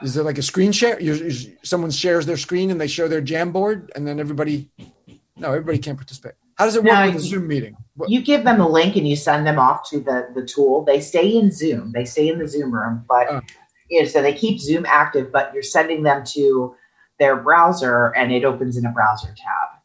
[0.02, 1.00] is it like a screen share?
[1.00, 1.30] You,
[1.64, 4.70] someone shares their screen and they show their Jamboard, and then everybody.
[5.36, 6.34] No, everybody can't participate.
[6.56, 7.76] How does it work no, with a Zoom meeting?
[7.96, 8.10] What?
[8.10, 10.84] You give them a link and you send them off to the the tool.
[10.84, 11.92] They stay in Zoom.
[11.92, 13.42] They stay in the Zoom room, but oh
[13.90, 16.76] you know, so they keep Zoom active, but you're sending them to
[17.18, 19.80] their browser and it opens in a browser tab.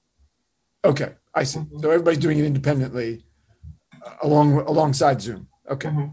[0.84, 1.60] Okay, I see.
[1.60, 1.80] Mm-hmm.
[1.80, 3.24] So everybody's doing it independently
[4.04, 5.48] uh, along alongside Zoom.
[5.68, 5.88] Okay.
[5.88, 6.08] Mm-hmm.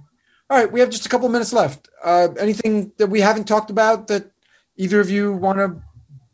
[0.50, 1.88] All right, we have just a couple minutes left.
[2.04, 4.32] Uh, anything that we haven't talked about that
[4.76, 5.82] either of you want to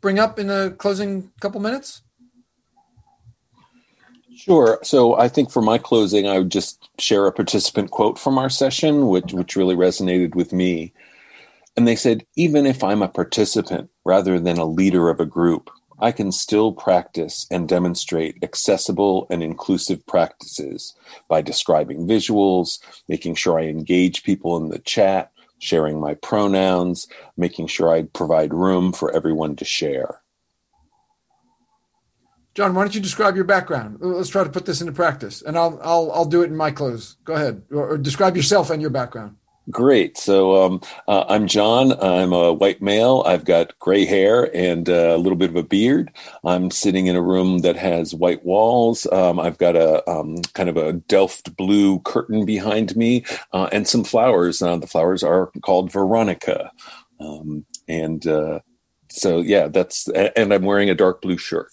[0.00, 2.02] bring up in the closing couple minutes?
[4.34, 4.78] Sure.
[4.82, 8.48] So I think for my closing, I would just share a participant quote from our
[8.48, 10.92] session, which which really resonated with me.
[11.78, 15.70] And they said, even if I'm a participant rather than a leader of a group,
[16.00, 20.96] I can still practice and demonstrate accessible and inclusive practices
[21.28, 27.68] by describing visuals, making sure I engage people in the chat, sharing my pronouns, making
[27.68, 30.20] sure I provide room for everyone to share.
[32.54, 33.98] John, why don't you describe your background?
[34.00, 36.72] Let's try to put this into practice, and I'll I'll I'll do it in my
[36.72, 37.18] clothes.
[37.22, 39.36] Go ahead, or, or describe yourself and your background.
[39.70, 40.16] Great.
[40.16, 41.92] So um, uh, I'm John.
[42.00, 43.22] I'm a white male.
[43.26, 46.10] I've got gray hair and uh, a little bit of a beard.
[46.42, 49.06] I'm sitting in a room that has white walls.
[49.12, 53.86] Um, I've got a um, kind of a Delft blue curtain behind me uh, and
[53.86, 54.62] some flowers.
[54.62, 56.72] Uh, the flowers are called Veronica.
[57.20, 58.60] Um, and uh,
[59.10, 61.68] so, yeah, that's, and I'm wearing a dark blue shirt.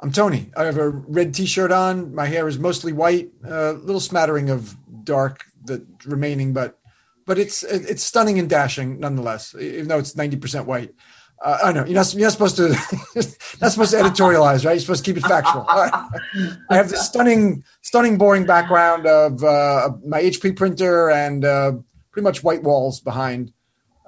[0.00, 0.50] I'm Tony.
[0.56, 2.14] I have a red t-shirt on.
[2.14, 6.78] My hair is mostly white, a little smattering of dark the remaining, but
[7.26, 10.94] but it's it's stunning and dashing nonetheless, even though it's ninety percent white.
[11.42, 12.68] Uh, I know you're not, you're not supposed to
[13.60, 14.72] not supposed to editorialize, right?
[14.72, 15.66] You're supposed to keep it factual.
[15.68, 21.72] I have this stunning, stunning, boring background of uh, my HP printer and uh,
[22.12, 23.52] pretty much white walls behind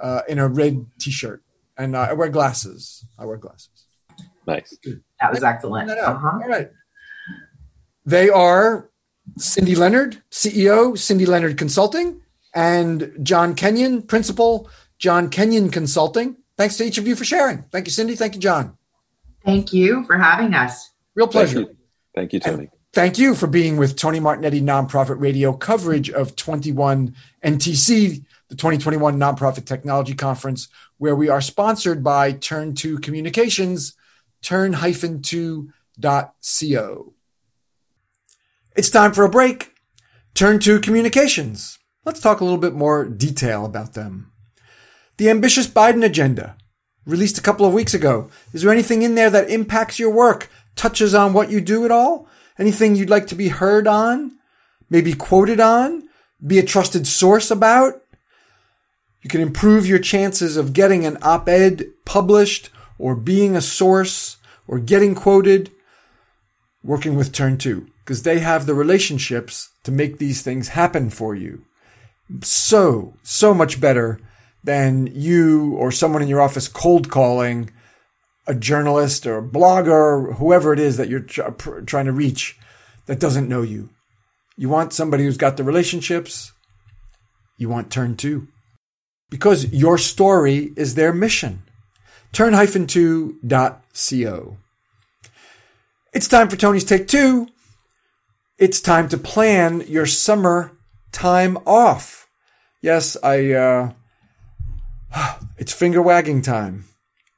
[0.00, 1.42] uh, in a red T-shirt,
[1.76, 3.04] and I wear glasses.
[3.18, 3.86] I wear glasses.
[4.46, 4.78] Nice.
[5.20, 5.88] That was excellent.
[5.88, 6.38] That uh-huh.
[6.42, 6.70] All right.
[8.04, 8.88] They are
[9.38, 12.22] Cindy Leonard, CEO, Cindy Leonard Consulting,
[12.54, 16.36] and John Kenyon, Principal, John Kenyon Consulting.
[16.56, 17.62] Thanks to each of you for sharing.
[17.70, 18.16] Thank you, Cindy.
[18.16, 18.76] Thank you, John.
[19.44, 20.90] Thank you for having us.
[21.14, 21.66] Real pleasure.
[22.14, 22.58] Thank you, Thank you Tony.
[22.58, 28.54] And thank you for being with Tony Martignetti Nonprofit Radio coverage of 21 NTC, the
[28.54, 33.94] 2021 Nonprofit Technology Conference, where we are sponsored by Turn 2 Communications,
[34.40, 37.12] turn-2.co.
[38.76, 39.72] It's time for a break.
[40.34, 41.78] Turn 2 Communications.
[42.04, 44.32] Let's talk a little bit more detail about them.
[45.16, 46.58] The ambitious Biden agenda,
[47.06, 48.28] released a couple of weeks ago.
[48.52, 51.90] Is there anything in there that impacts your work, touches on what you do at
[51.90, 52.28] all?
[52.58, 54.32] Anything you'd like to be heard on?
[54.90, 56.02] Maybe quoted on?
[56.46, 58.02] Be a trusted source about?
[59.22, 64.36] You can improve your chances of getting an op-ed published or being a source
[64.68, 65.70] or getting quoted
[66.86, 71.34] working with Turn 2 because they have the relationships to make these things happen for
[71.34, 71.64] you.
[72.42, 74.20] So, so much better
[74.62, 77.70] than you or someone in your office cold calling
[78.46, 82.58] a journalist or a blogger or whoever it is that you're tr- trying to reach
[83.06, 83.90] that doesn't know you.
[84.56, 86.52] You want somebody who's got the relationships.
[87.58, 88.48] You want turn two
[89.30, 91.62] because your story is their mission.
[92.32, 94.56] Turn-2.co.
[96.16, 97.48] It's time for Tony's Take Two
[98.56, 100.72] it's time to plan your summer
[101.12, 102.26] time off.
[102.80, 103.92] Yes, I, uh,
[105.58, 106.86] it's finger wagging time.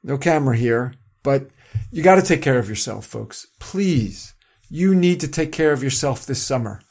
[0.01, 1.49] No camera here, but
[1.91, 3.47] you got to take care of yourself, folks.
[3.59, 4.33] Please,
[4.69, 6.81] you need to take care of yourself this summer.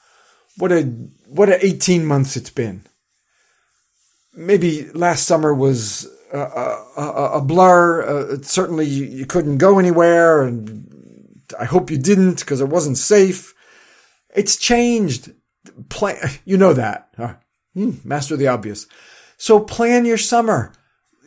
[0.58, 0.82] What a,
[1.26, 2.84] what a 18 months it's been.
[4.34, 8.02] Maybe last summer was a, a, a blur.
[8.02, 10.87] Uh, certainly you, you couldn't go anywhere and
[11.58, 13.54] I hope you didn't because it wasn't safe.
[14.34, 15.32] It's changed.
[15.88, 17.10] Plan, you know that.
[17.74, 18.86] Hmm, master the obvious.
[19.36, 20.72] So plan your summer.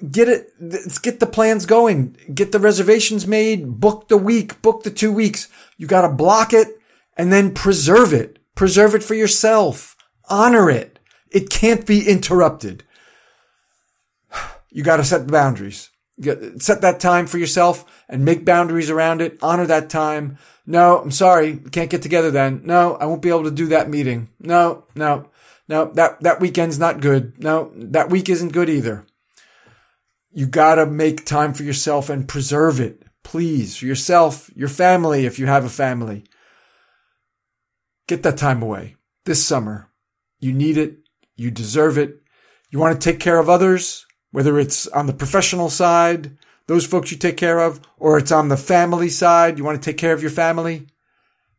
[0.09, 4.83] get it, let's get the plans going, get the reservations made, book the week, book
[4.83, 5.47] the two weeks.
[5.77, 6.67] You got to block it
[7.15, 8.39] and then preserve it.
[8.55, 9.95] Preserve it for yourself.
[10.29, 10.99] Honor it.
[11.29, 12.83] It can't be interrupted.
[14.73, 15.90] You got to set the boundaries.
[16.21, 19.37] Set that time for yourself and make boundaries around it.
[19.41, 20.37] Honor that time.
[20.65, 21.57] No, I'm sorry.
[21.71, 22.61] Can't get together then.
[22.63, 24.29] No, I won't be able to do that meeting.
[24.39, 25.29] No, no,
[25.67, 27.41] no, that, that weekend's not good.
[27.41, 29.05] No, that week isn't good either.
[30.31, 33.03] You gotta make time for yourself and preserve it.
[33.23, 36.23] Please, for yourself, your family, if you have a family.
[38.07, 39.89] Get that time away this summer.
[40.39, 40.97] You need it.
[41.35, 42.21] You deserve it.
[42.69, 47.11] You want to take care of others, whether it's on the professional side, those folks
[47.11, 49.57] you take care of, or it's on the family side.
[49.57, 50.87] You want to take care of your family.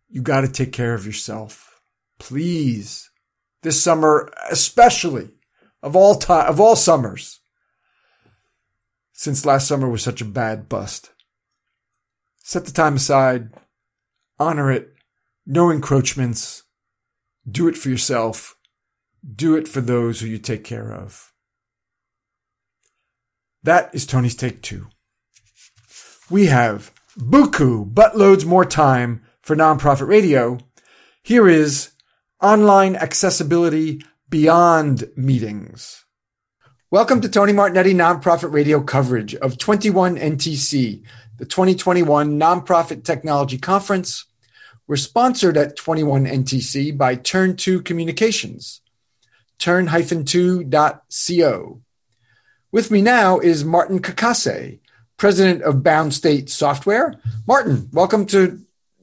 [0.08, 1.80] You got to take care of yourself.
[2.18, 3.10] Please.
[3.62, 5.30] This summer, especially
[5.82, 7.40] of all time, of all summers,
[9.12, 11.10] since last summer was such a bad bust.
[12.42, 13.50] Set the time aside,
[14.38, 14.94] honor it,
[15.46, 16.64] no encroachments,
[17.48, 18.56] do it for yourself,
[19.34, 21.31] do it for those who you take care of.
[23.64, 24.88] That is Tony's take two.
[26.28, 30.58] We have buku, buttloads more time for nonprofit radio.
[31.22, 31.92] Here is
[32.40, 36.04] online accessibility beyond meetings.
[36.90, 41.04] Welcome to Tony Martignetti Nonprofit Radio coverage of 21 NTC,
[41.38, 44.26] the 2021 Nonprofit Technology Conference.
[44.88, 48.80] We're sponsored at 21 NTC by Turn 2 Communications,
[49.60, 51.81] turn-2.co.
[52.72, 54.78] With me now is Martin Kakase,
[55.18, 57.14] president of Bound State Software.
[57.46, 58.62] Martin, welcome to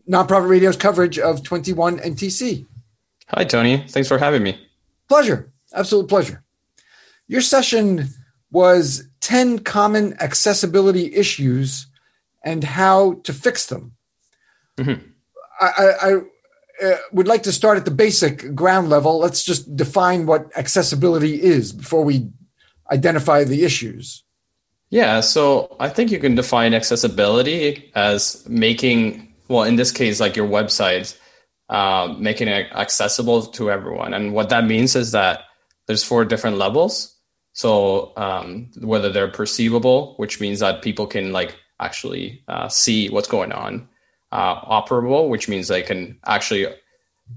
[0.10, 2.66] Nonprofit Radio's coverage of 21 NTC.
[3.28, 3.86] Hi, Tony.
[3.88, 4.60] Thanks for having me.
[5.08, 5.54] Pleasure.
[5.72, 6.44] Absolute pleasure.
[7.28, 8.08] Your session
[8.50, 11.86] was 10 common accessibility issues
[12.44, 13.92] and how to fix them.
[14.78, 15.06] Mm-hmm.
[15.62, 19.20] I, I, I uh, would like to start at the basic ground level.
[19.20, 22.32] Let's just define what accessibility is before we
[22.92, 24.24] identify the issues.
[24.90, 30.36] Yeah, so I think you can define accessibility as making, well, in this case, like
[30.36, 31.16] your website,
[31.70, 34.14] uh, making it accessible to everyone.
[34.16, 35.42] And what that means is that
[35.86, 37.16] there's four different levels.
[37.54, 43.28] So um, whether they're perceivable, which means that people can like actually uh, see what's
[43.28, 43.88] going on,
[44.32, 46.68] uh, operable, which means they can actually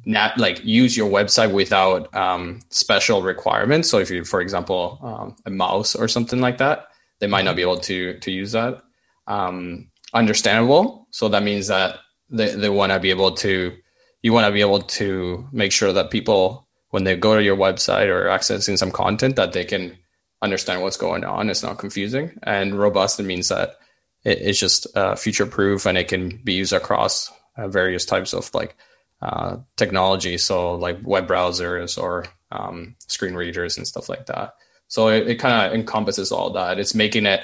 [0.04, 3.88] not like use your website without um, special requirements.
[3.88, 6.88] So if you, for example, um, a mouse or something like that,
[7.20, 8.82] they might not be able to to use that.
[9.26, 11.06] Um, understandable.
[11.10, 11.98] So that means that
[12.30, 13.76] they, they want to be able to
[14.22, 17.56] you want to be able to make sure that people when they go to your
[17.56, 19.96] website or accessing some content that they can
[20.42, 21.48] understand what's going on.
[21.48, 23.18] It's not confusing and robust.
[23.18, 23.76] It means that
[24.24, 28.32] it, it's just uh, future proof and it can be used across uh, various types
[28.34, 28.76] of like
[29.22, 30.36] uh, technology.
[30.36, 34.56] So like web browsers or um, screen readers and stuff like that.
[34.88, 36.78] So it, it kind of encompasses all that.
[36.78, 37.40] It's making it,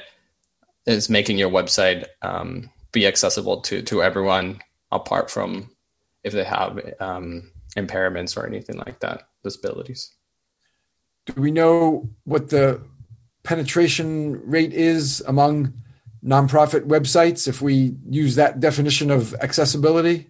[0.84, 4.60] it's making your website um, be accessible to to everyone
[4.92, 5.70] apart from
[6.24, 10.12] if they have um, impairments or anything like that, disabilities
[11.34, 12.80] do we know what the
[13.42, 15.74] penetration rate is among
[16.24, 20.28] nonprofit websites if we use that definition of accessibility?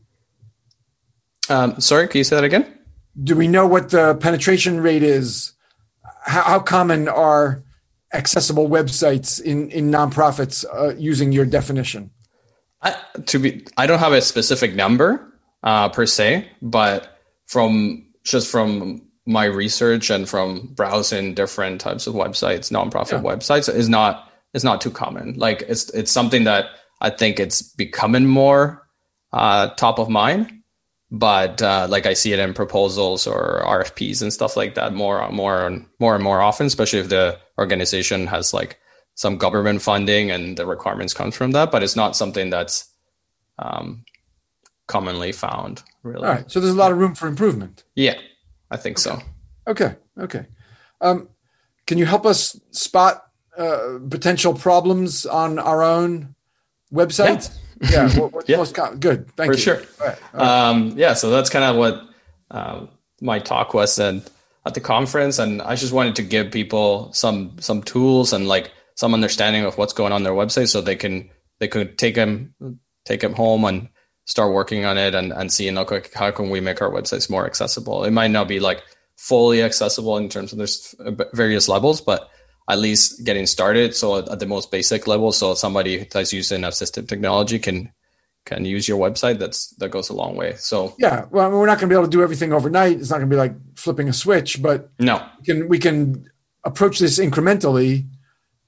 [1.49, 2.79] Um, sorry, can you say that again?
[3.23, 5.53] Do we know what the penetration rate is?
[6.25, 7.65] How, how common are
[8.13, 12.11] accessible websites in in nonprofits uh, using your definition?
[12.81, 15.33] I, to be, I don't have a specific number
[15.63, 22.15] uh, per se, but from just from my research and from browsing different types of
[22.15, 23.21] websites, nonprofit yeah.
[23.21, 25.35] websites, is not is not too common.
[25.35, 26.67] Like it's it's something that
[27.01, 28.87] I think it's becoming more
[29.33, 30.58] uh, top of mind,
[31.11, 35.31] but uh, like I see it in proposals or RFPs and stuff like that more
[35.31, 38.79] more and more and more often, especially if the organization has like
[39.15, 41.71] some government funding and the requirements come from that.
[41.71, 42.89] But it's not something that's
[43.59, 44.05] um,
[44.87, 45.83] commonly found.
[46.03, 46.27] Really.
[46.27, 46.51] All right.
[46.51, 47.85] So there's a lot of room for improvement.
[47.95, 48.19] Yeah.
[48.71, 49.19] I think okay.
[49.19, 49.23] so.
[49.67, 49.97] Okay.
[50.19, 50.47] Okay.
[51.01, 51.29] Um,
[51.87, 53.25] can you help us spot
[53.57, 56.35] uh, potential problems on our own
[56.93, 57.51] websites?
[57.51, 57.68] Yeah.
[57.91, 58.09] Yeah.
[58.19, 58.57] What, what's yeah.
[58.57, 59.31] most com- good?
[59.37, 59.63] Thank For you.
[59.63, 59.83] sure.
[60.01, 60.19] All right.
[60.35, 60.69] All right.
[60.71, 61.15] Um, yeah.
[61.15, 62.03] So that's kind of what
[62.51, 62.89] um,
[63.21, 64.29] my talk was and
[64.67, 68.71] at the conference, and I just wanted to give people some some tools and like
[68.97, 72.55] some understanding of what's going on their website, so they can they could take them
[73.05, 73.89] take them home and
[74.27, 77.47] start working on it and, and seeing okay, how can we make our websites more
[77.47, 78.05] accessible.
[78.05, 78.83] It might not be like
[79.17, 80.95] fully accessible in terms of there's
[81.33, 82.29] various levels, but
[82.69, 83.95] at least getting started.
[83.95, 87.93] So at the most basic level, so somebody that's using assistive technology can
[88.45, 89.39] can use your website.
[89.39, 90.55] That's that goes a long way.
[90.57, 92.99] So yeah, well, I mean, we're not going to be able to do everything overnight.
[92.99, 96.31] It's not going to be like flipping a switch, but no, we can we can
[96.65, 98.07] approach this incrementally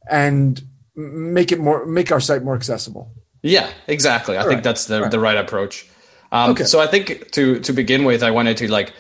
[0.09, 0.63] and
[0.95, 3.13] make it more make our site more accessible.
[3.43, 4.37] Yeah, exactly.
[4.37, 4.65] I All think right.
[4.65, 5.11] that's the, right.
[5.11, 5.89] the right approach.
[6.31, 6.65] Um, okay.
[6.65, 8.93] So I think to to begin with, I wanted to like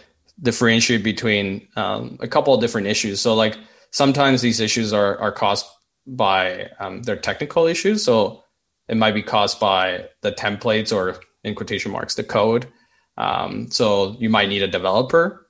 [0.42, 3.20] differentiate between um, a couple of different issues.
[3.20, 3.57] So like
[3.91, 5.66] sometimes these issues are are caused
[6.07, 8.05] by um, their technical issues.
[8.05, 8.43] So
[8.88, 12.66] it might be caused by the templates or in quotation marks the code.
[13.16, 15.47] Um, so you might need a developer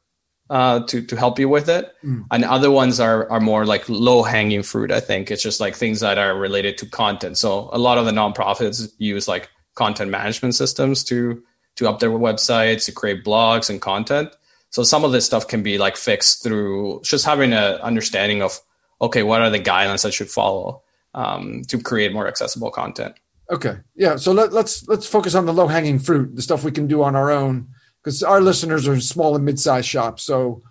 [0.50, 1.94] uh, to to help you with it.
[2.04, 2.26] Mm.
[2.30, 4.90] And other ones are are more like low hanging fruit.
[4.90, 7.38] I think it's just like things that are related to content.
[7.38, 11.42] So a lot of the nonprofits use like content management systems to
[11.76, 14.30] to up their websites, to create blogs and content.
[14.70, 18.60] So some of this stuff can be like fixed through just having an understanding of
[19.02, 20.82] okay, what are the guidelines I should follow
[21.14, 23.16] um, to create more accessible content.
[23.50, 24.16] Okay, yeah.
[24.16, 27.02] So let, let's let's focus on the low hanging fruit, the stuff we can do
[27.02, 27.68] on our own
[28.02, 30.62] because our listeners are small and mid-sized shops, so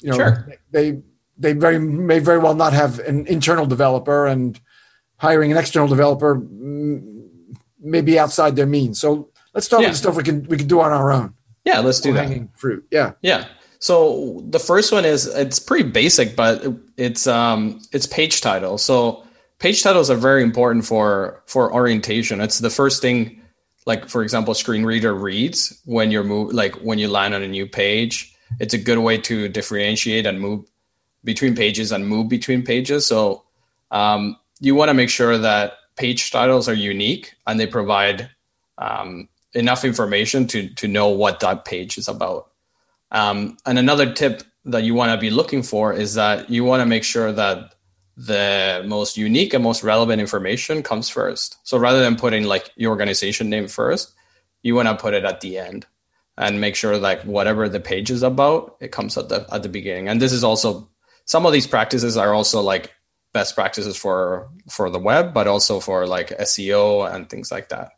[0.00, 0.48] you know sure.
[0.70, 1.02] they
[1.36, 4.58] they very may very well not have an internal developer, and
[5.18, 6.42] hiring an external developer
[7.78, 8.98] may be outside their means.
[8.98, 9.88] So let's start yeah.
[9.88, 11.34] with the stuff we can we can do on our own.
[11.64, 12.48] Yeah, let's do that.
[12.56, 12.84] Fruit.
[12.90, 13.12] Yeah.
[13.22, 13.46] Yeah.
[13.78, 16.64] So the first one is it's pretty basic, but
[16.96, 18.78] it's um it's page title.
[18.78, 19.24] So
[19.58, 22.40] page titles are very important for for orientation.
[22.40, 23.42] It's the first thing
[23.86, 27.48] like for example screen reader reads when you're move like when you land on a
[27.48, 30.64] new page it's a good way to differentiate and move
[31.24, 33.42] between pages and move between pages so
[33.90, 38.30] um, you want to make sure that page titles are unique and they provide
[38.78, 42.52] um, enough information to to know what that page is about
[43.12, 46.80] um, and another tip that you want to be looking for is that you want
[46.80, 47.74] to make sure that
[48.16, 51.58] the most unique and most relevant information comes first.
[51.64, 54.14] So rather than putting like your organization name first,
[54.62, 55.86] you want to put it at the end
[56.38, 59.68] and make sure like whatever the page is about, it comes at the at the
[59.68, 60.08] beginning.
[60.08, 60.88] And this is also
[61.24, 62.92] some of these practices are also like
[63.32, 67.92] best practices for for the web, but also for like SEO and things like that.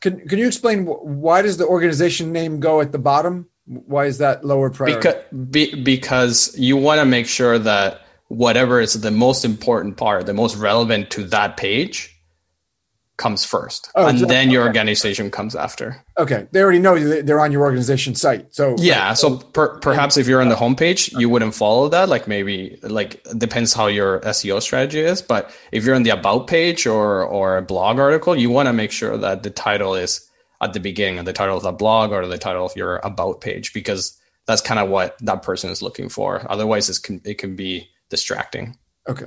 [0.00, 3.48] Can Can you explain why does the organization name go at the bottom?
[3.66, 4.96] Why is that lower priority?
[4.96, 10.26] Because be, because you want to make sure that whatever is the most important part,
[10.26, 12.17] the most relevant to that page
[13.18, 14.68] comes first oh, and then your okay.
[14.68, 19.36] organization comes after okay they already know they're on your organization site so yeah so
[19.36, 23.74] per, perhaps if you're on the homepage you wouldn't follow that like maybe like depends
[23.74, 27.62] how your seo strategy is but if you're on the about page or or a
[27.62, 30.26] blog article you want to make sure that the title is
[30.60, 33.40] at the beginning of the title of the blog or the title of your about
[33.40, 37.38] page because that's kind of what that person is looking for otherwise it can, it
[37.38, 38.76] can be distracting.
[39.08, 39.26] Okay.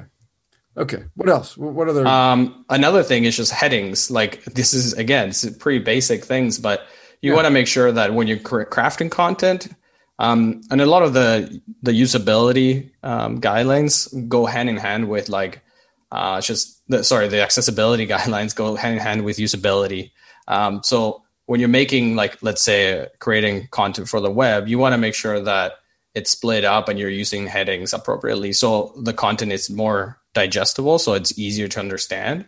[0.78, 1.04] Okay.
[1.16, 1.58] What else?
[1.58, 2.08] What other?
[2.08, 4.10] Um, another thing is just headings.
[4.10, 6.88] Like this is again, it's pretty basic things, but
[7.22, 7.36] you yeah.
[7.36, 9.68] want to make sure that when you're crafting content,
[10.20, 15.28] um, and a lot of the the usability um, guidelines go hand in hand with
[15.28, 15.62] like
[16.12, 20.12] uh, just the, sorry, the accessibility guidelines go hand in hand with usability.
[20.48, 24.94] Um, so when you're making like let's say creating content for the web, you want
[24.94, 25.74] to make sure that
[26.14, 28.54] it's split up and you're using headings appropriately.
[28.54, 32.46] So the content is more digestible, so it's easier to understand.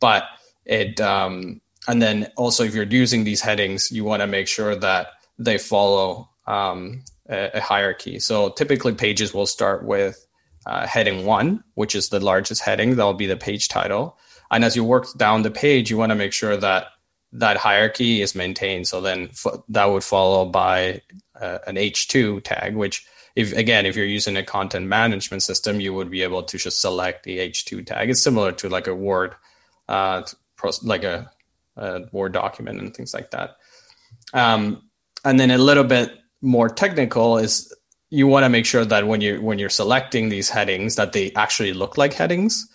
[0.00, 0.24] But
[0.64, 4.74] it, um, and then also if you're using these headings, you want to make sure
[4.76, 5.08] that
[5.38, 8.18] they follow um, a, a, hierarchy.
[8.18, 10.26] So typically pages will start with
[10.66, 12.96] uh, heading one, which is the largest heading.
[12.96, 14.18] That'll be the page title.
[14.50, 16.88] And as you work down the page, you want to make sure that
[17.32, 18.86] that hierarchy is maintained.
[18.86, 21.00] So then f- that would follow by
[21.38, 23.06] uh, an H2 tag, which
[23.36, 26.80] if again, if you're using a content management system, you would be able to just
[26.80, 28.10] select the H2 tag.
[28.10, 29.34] It's similar to like a Word,
[29.88, 30.22] uh,
[30.82, 31.30] like a,
[31.76, 33.56] a, Word document and things like that.
[34.32, 34.88] Um,
[35.24, 36.12] and then a little bit
[36.42, 37.74] more technical is
[38.10, 41.32] you want to make sure that when you when you're selecting these headings that they
[41.32, 42.68] actually look like headings.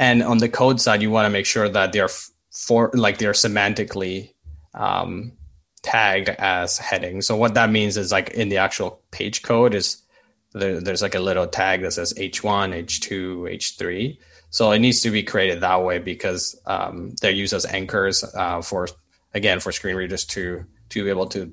[0.00, 2.10] And on the code side, you want to make sure that they're
[2.52, 4.34] for like they're semantically
[4.74, 5.32] um,
[5.88, 7.22] tagged as heading.
[7.22, 10.02] So what that means is like in the actual page code is
[10.52, 14.18] there, there's like a little tag that says H1, H2, H3.
[14.50, 18.60] So it needs to be created that way because um, they're used as anchors uh,
[18.60, 18.88] for
[19.34, 21.52] again for screen readers to to be able to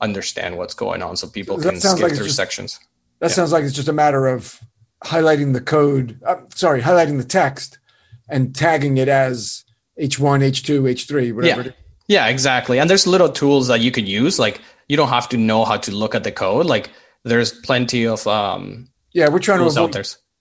[0.00, 2.78] understand what's going on, so people can skip like through just, sections.
[3.18, 3.34] That yeah.
[3.34, 4.60] sounds like it's just a matter of
[5.04, 6.20] highlighting the code.
[6.24, 7.80] Uh, sorry, highlighting the text
[8.28, 9.64] and tagging it as
[9.98, 11.62] H1, H2, H3, whatever.
[11.62, 11.70] Yeah.
[12.08, 12.78] Yeah, exactly.
[12.78, 14.38] And there's little tools that you can use.
[14.38, 16.66] Like you don't have to know how to look at the code.
[16.66, 16.90] Like
[17.24, 19.94] there's plenty of um yeah, we're trying to avoid,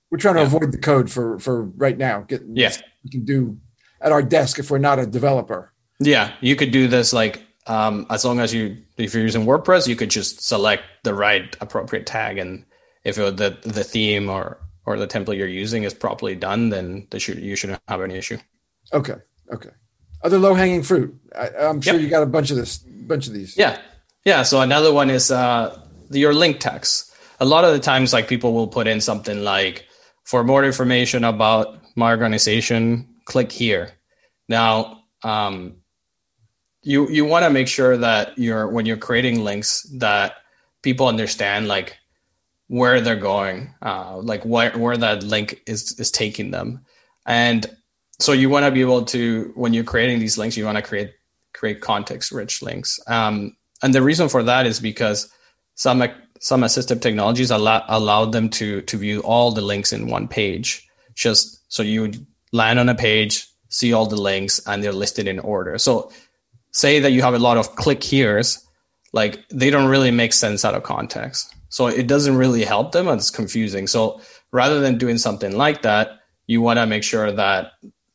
[0.10, 0.48] We're trying to Yeah.
[0.48, 2.22] avoid the code for for right now.
[2.22, 2.72] Get Yeah.
[3.04, 3.58] we can do
[4.02, 5.72] at our desk if we're not a developer.
[6.00, 9.88] Yeah, you could do this like um, as long as you if you're using WordPress,
[9.88, 12.66] you could just select the right appropriate tag, and
[13.04, 17.06] if it, the the theme or or the template you're using is properly done, then
[17.12, 18.38] they should, you shouldn't have any issue.
[18.92, 19.14] Okay,
[19.54, 19.70] okay.
[20.24, 21.16] Other low hanging fruit.
[21.36, 22.02] I, I'm sure Yep.
[22.04, 23.58] you got a bunch of this, bunch of these.
[23.58, 23.78] Yeah,
[24.26, 24.44] yeah.
[24.44, 25.78] So another one is uh,
[26.12, 27.12] your link text.
[27.40, 29.86] A lot of the times, like people will put in something like,
[30.26, 33.92] "For more information about my organization, click here."
[34.48, 35.78] Now, um,
[36.84, 40.34] you you want to make sure that you're when you're creating links that
[40.84, 41.98] people understand like
[42.68, 46.86] where they're going, uh, like where where that link is is taking them,
[47.26, 47.66] and
[48.22, 50.84] so you want to be able to when you're creating these links, you want to
[50.84, 51.14] create
[51.54, 53.00] create context rich links.
[53.08, 55.32] Um, and the reason for that is because
[55.76, 56.04] some
[56.40, 60.88] some assistive technologies allow allow them to to view all the links in one page.
[61.16, 62.12] Just so you
[62.52, 65.78] land on a page, see all the links, and they're listed in order.
[65.78, 66.12] So
[66.72, 68.66] say that you have a lot of click here's,
[69.14, 71.54] like they don't really make sense out of context.
[71.70, 73.88] So it doesn't really help them and it's confusing.
[73.88, 77.72] So rather than doing something like that, you want to make sure that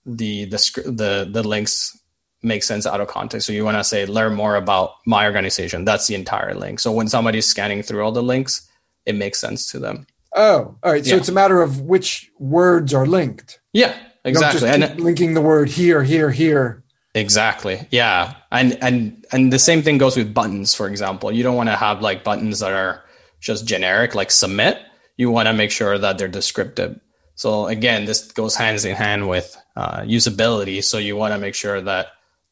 [0.06, 1.98] the the the the links
[2.42, 3.46] make sense out of context.
[3.46, 5.84] So you want to say learn more about my organization.
[5.84, 6.78] That's the entire link.
[6.80, 8.68] So when somebody's scanning through all the links,
[9.04, 10.06] it makes sense to them.
[10.34, 11.04] Oh, all right.
[11.04, 11.16] So Yeah.
[11.16, 13.58] it's a matter of which words are linked.
[13.72, 14.60] Yeah, exactly.
[14.60, 16.84] just And linking the word here, here, here.
[17.14, 17.88] Exactly.
[17.90, 18.34] Yeah.
[18.52, 21.32] And and and the same thing goes with buttons, for example.
[21.32, 23.02] You don't want to have like buttons that are
[23.40, 24.78] just generic like submit.
[25.16, 27.00] You want to make sure that they're descriptive.
[27.36, 30.82] So again, this goes hands in hand with uh, usability.
[30.82, 32.08] So you want to make sure that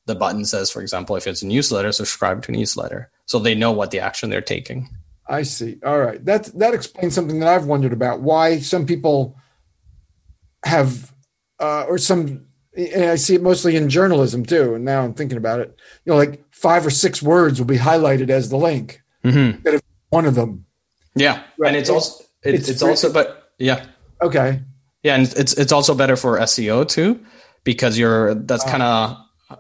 [0.07, 3.11] the button says, for example, if it's a newsletter, subscribe to newsletter.
[3.27, 4.89] So they know what the action they're taking.
[5.27, 5.79] I see.
[5.85, 6.23] All right.
[6.23, 8.21] That that explains something that I've wondered about.
[8.21, 9.39] Why some people
[10.67, 11.13] have,
[11.59, 14.75] uh, or some, and I see it mostly in journalism too.
[14.75, 15.81] And now I'm thinking about it.
[16.05, 19.01] You know, like five or six words will be highlighted as the link.
[19.25, 19.77] Mm-hmm.
[20.11, 20.67] One of them.
[21.15, 21.43] Yeah.
[21.57, 21.69] Right.
[21.69, 23.87] And it's also, it, It's it's, also, but yeah.
[24.21, 24.61] Okay.
[25.05, 27.21] Yeah, and it's it's also better for SEO too,
[27.63, 28.71] because you're that's Ah.
[28.71, 29.59] kind of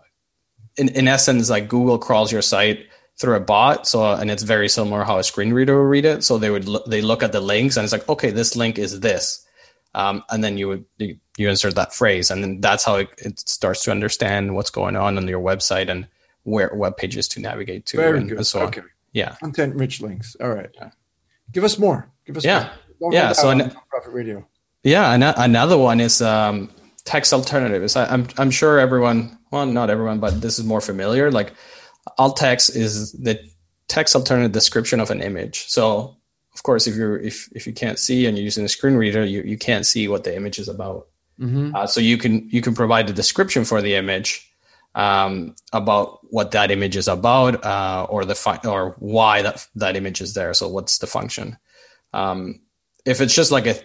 [0.76, 2.86] in in essence like Google crawls your site
[3.20, 3.86] through a bot.
[3.86, 6.24] So and it's very similar how a screen reader will read it.
[6.24, 8.99] So they would they look at the links and it's like okay, this link is
[9.01, 9.47] this,
[9.95, 13.09] um, and then you would you, you insert that phrase, and then that's how it,
[13.18, 16.09] it starts to understand what's going on on your website and
[16.45, 17.97] where web pages to navigate to.
[17.99, 18.38] Very and, good.
[18.38, 18.72] and so on.
[19.12, 20.36] Yeah, Content rich links.
[20.40, 20.70] All right.
[20.74, 20.90] Yeah.
[21.53, 22.11] Give us more.
[22.26, 22.70] Give us Yeah.
[22.99, 23.11] more.
[23.11, 24.47] Don't Yeah, so out an- Profit Radio.
[24.85, 26.70] Yeah, and another one is um,
[27.05, 27.97] text alternatives.
[27.97, 31.30] I, I'm I'm sure everyone, well, not everyone, but this is more familiar.
[31.30, 31.55] Like
[32.18, 33.41] alt text is the
[33.89, 35.66] text alternative description of an image.
[35.68, 36.16] So
[36.55, 39.24] of course, if you're if if you can't see and you're using a screen reader,
[39.24, 41.09] you you can't see what the image is about.
[41.41, 41.74] Mm-hmm.
[41.74, 44.49] Uh, so you can you can provide the description for the image
[44.95, 50.20] um, about what that image is about, uh, or the or why that that image
[50.20, 50.55] is there.
[50.55, 51.57] So what's the function?
[52.12, 52.61] Um,
[53.05, 53.76] if it's just like a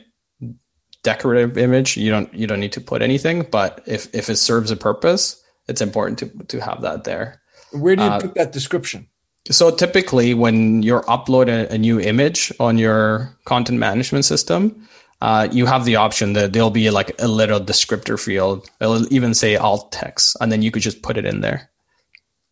[1.04, 3.48] decorative image, you don't you don't need to put anything.
[3.50, 7.42] But if if it serves a purpose, it's important to to have that there.
[7.72, 9.08] Where do you Uh, put that description?
[9.52, 14.88] So typically, when you're uploading a, new image on your content management system,
[15.22, 18.70] uh, you have the option that there'll be like a little descriptor field.
[18.80, 21.70] It'll even say alt text, and then you could just put it in there.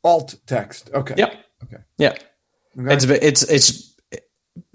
[0.04, 0.90] Alt text.
[0.94, 1.16] Okay.
[1.18, 1.34] Yep.
[1.64, 1.84] Okay.
[1.98, 2.16] Yeah.
[2.80, 2.94] Okay.
[2.94, 3.94] It's it's it's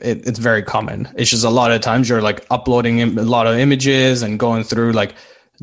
[0.01, 1.09] it, it's very common.
[1.17, 4.65] It's just a lot of times you're like uploading a lot of images and going
[4.65, 5.15] through like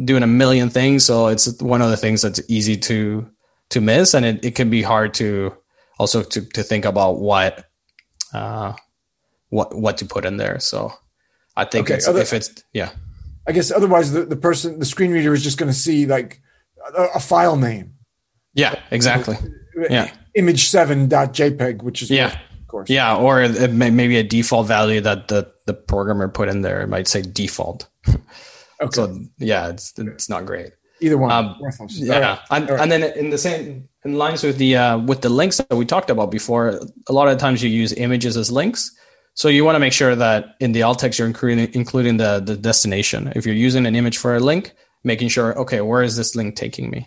[0.04, 1.06] doing a million things.
[1.06, 3.30] So it's one of the things that's easy to
[3.70, 5.56] to miss, and it, it can be hard to
[6.00, 7.66] also to to think about what
[8.34, 8.74] uh
[9.50, 10.60] what what to put in there.
[10.60, 10.92] So
[11.56, 12.92] I think Okay, it's, other- if it's yeah
[13.48, 16.40] I guess otherwise the, the person, the screen reader is just going to see like
[16.96, 17.94] a, a file name.
[18.54, 19.38] yeah exactly
[19.90, 20.12] Yeah.
[20.38, 22.38] Image7.jpg, which is, yeah
[22.70, 22.90] course.
[22.90, 26.82] yeah or it may, maybe a default value that the the programmer put in there.
[26.82, 27.88] It might say default.
[28.82, 28.96] Okay.
[28.96, 30.72] So yeah, it's it's not great.
[31.02, 31.32] Either one.
[31.32, 31.56] Um,
[31.90, 32.40] Yeah, right.
[32.52, 32.80] and, right.
[32.80, 35.86] and then in the same in lines with the uh, with the links that we
[35.86, 38.96] talked about before, a lot of times you use images as links.
[39.34, 42.40] So you want to make sure that in the alt text you're including including the
[42.40, 43.34] the destination.
[43.36, 46.56] If you're using an image for a link, making sure okay, where is this link
[46.56, 47.06] taking me?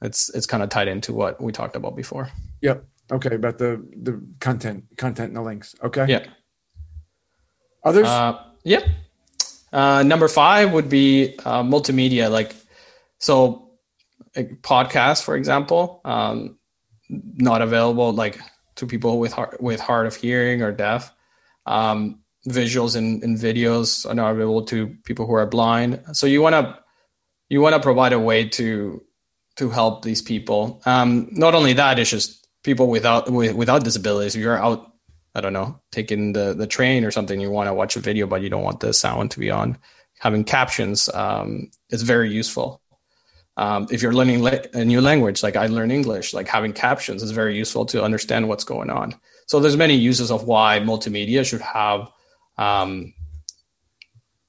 [0.00, 2.28] It's it's kind of tied into what we talked about before.
[2.62, 2.84] Yep.
[3.12, 3.34] Okay.
[3.34, 5.74] About the, the content, content and the links.
[5.82, 6.06] Okay.
[6.08, 6.26] Yeah.
[7.84, 8.06] Others?
[8.06, 8.84] Uh, yep.
[9.72, 12.54] Uh, number five would be uh, multimedia, like
[13.18, 13.70] so,
[14.36, 16.58] like podcast, for example, um,
[17.08, 18.38] not available like
[18.76, 21.12] to people with hard, with hard of hearing or deaf.
[21.66, 26.00] Um, visuals and, and videos are not available to people who are blind.
[26.12, 26.78] So you want to
[27.48, 29.02] you want to provide a way to
[29.56, 30.82] to help these people.
[30.84, 34.34] Um, not only that, it's just people without without disabilities.
[34.34, 34.92] If you're out,
[35.34, 38.26] I don't know, taking the the train or something, you want to watch a video,
[38.26, 39.78] but you don't want the sound to be on.
[40.18, 42.80] Having captions um, is very useful.
[43.56, 47.22] Um, if you're learning la- a new language, like I learn English, like having captions
[47.22, 49.14] is very useful to understand what's going on.
[49.46, 52.10] So there's many uses of why multimedia should have
[52.56, 53.12] um,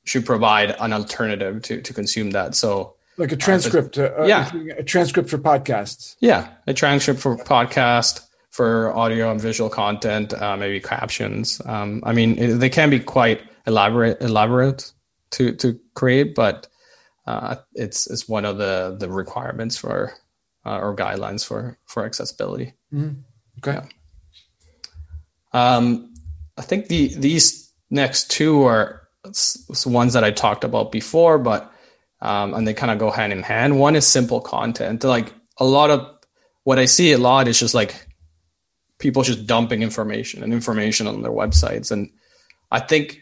[0.06, 2.56] should provide an alternative to to consume that.
[2.56, 6.16] So like a transcript, uh, uh yeah, a transcript for podcasts.
[6.20, 11.60] Yeah, a transcript for podcast for audio and visual content, uh, maybe captions.
[11.66, 14.92] Um, I mean, it, they can be quite elaborate, elaborate
[15.32, 16.68] to to create, but
[17.26, 20.14] uh, it's it's one of the the requirements for
[20.66, 22.74] uh, or guidelines for for accessibility.
[22.94, 23.20] Mm-hmm.
[23.60, 23.88] Okay.
[25.54, 25.76] Yeah.
[25.76, 26.14] Um,
[26.58, 29.08] I think the these next two are
[29.86, 31.73] ones that I talked about before, but
[32.24, 33.80] um, and they kind of go hand in hand.
[33.80, 35.04] One is simple content.
[35.04, 36.10] Like a lot of
[36.64, 38.08] what I see a lot is just like
[38.98, 42.10] people just dumping information and information on their websites, and
[42.72, 43.20] I think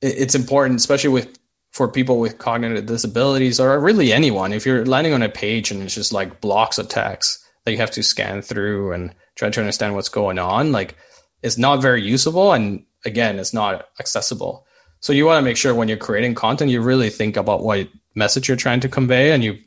[0.00, 1.38] it's important, especially with
[1.70, 4.52] for people with cognitive disabilities or really anyone.
[4.52, 7.78] If you're landing on a page and it's just like blocks of text that you
[7.78, 10.96] have to scan through and try to understand what's going on, like
[11.42, 14.66] it's not very usable and again, it's not accessible.
[15.00, 17.88] So you want to make sure when you're creating content, you really think about what
[18.14, 19.58] message you're trying to convey and you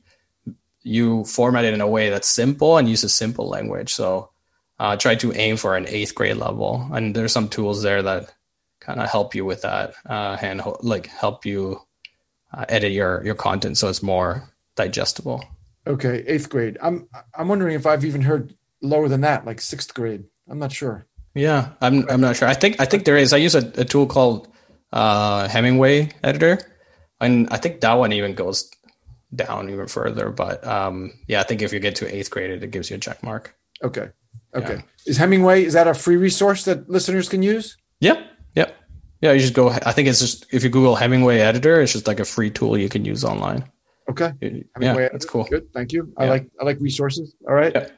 [0.84, 3.94] you format it in a way that's simple and uses simple language.
[3.94, 4.30] So
[4.80, 6.88] uh, try to aim for an eighth grade level.
[6.94, 8.32] And there's some tools there that
[8.80, 11.82] kind of help you with that uh, and like help you
[12.54, 15.44] uh, edit your your content so it's more digestible.
[15.88, 16.78] Okay, eighth grade.
[16.82, 20.26] I'm I'm wondering if I've even heard lower than that, like sixth grade.
[20.50, 21.06] I'm not sure.
[21.34, 22.48] Yeah, I'm I'm not sure.
[22.48, 23.34] I think I think there is.
[23.34, 24.48] I use a, a tool called
[24.94, 26.60] uh, Hemingway Editor,
[27.22, 28.70] and I think that one even goes
[29.36, 30.30] down even further.
[30.30, 33.00] But um, yeah, I think if you get to eighth grade, it gives you a
[33.00, 33.56] check mark.
[33.84, 34.10] Okay.
[34.54, 34.76] Okay.
[34.76, 34.82] Yeah.
[35.06, 37.78] Is Hemingway is that a free resource that listeners can use?
[38.00, 38.20] Yep.
[38.56, 38.76] Yep.
[39.22, 39.70] Yeah, you just go.
[39.70, 42.78] I think it's just if you Google Hemingway Editor, it's just like a free tool
[42.78, 43.70] you can use online.
[44.10, 44.34] Okay.
[44.42, 45.46] Hemingway yeah, that's cool.
[45.46, 45.72] Good.
[45.74, 46.14] Thank you.
[46.18, 47.36] I like I like resources.
[47.48, 47.74] All right.
[47.74, 47.90] Yeah.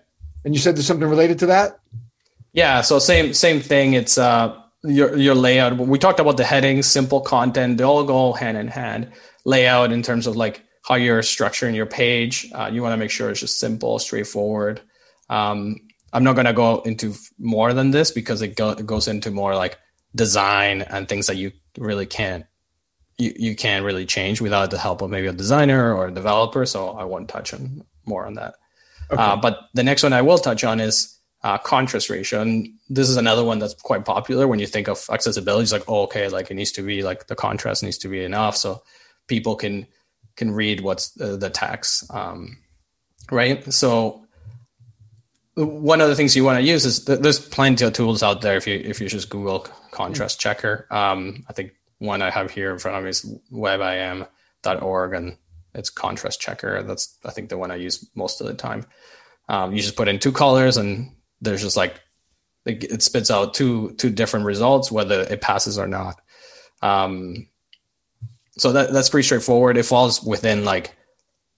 [0.46, 1.80] And you said there's something related to that.
[2.54, 3.94] Yeah, so same same thing.
[3.94, 5.78] It's uh your your layout.
[5.78, 7.78] We talked about the headings, simple content.
[7.78, 9.12] They all go hand in hand.
[9.46, 12.50] Layout in terms of like how you're structuring your page.
[12.54, 14.82] Uh, you want to make sure it's just simple, straightforward.
[15.30, 15.78] Um,
[16.14, 19.30] I'm not going to go into more than this because it, go, it goes into
[19.30, 19.78] more like
[20.16, 22.46] design and things that you really can't
[23.18, 26.66] you, you can't really change without the help of maybe a designer or a developer.
[26.66, 28.56] So I won't touch on more on that.
[29.12, 29.22] Okay.
[29.22, 31.17] Uh, but the next one I will touch on is
[31.48, 32.42] uh, contrast ratio.
[32.42, 35.64] And this is another one that's quite popular when you think of accessibility.
[35.64, 38.22] It's like, oh, okay, like it needs to be like the contrast needs to be
[38.22, 38.84] enough so
[39.28, 39.88] people can
[40.36, 42.58] can read what's uh, the text, um,
[43.32, 43.64] right?
[43.72, 44.26] So
[45.56, 48.42] one of the things you want to use is th- there's plenty of tools out
[48.42, 50.86] there if you if you just Google contrast checker.
[50.92, 55.38] Um, I think one I have here in front of me is webaim.org and
[55.74, 56.84] it's contrast checker.
[56.84, 58.86] That's I think the one I use most of the time.
[59.48, 61.12] Um, you just put in two colors and
[61.42, 62.02] there's just like
[62.66, 66.20] it, spits out two two different results whether it passes or not.
[66.82, 67.48] Um,
[68.58, 69.78] so that that's pretty straightforward.
[69.78, 70.96] It falls within like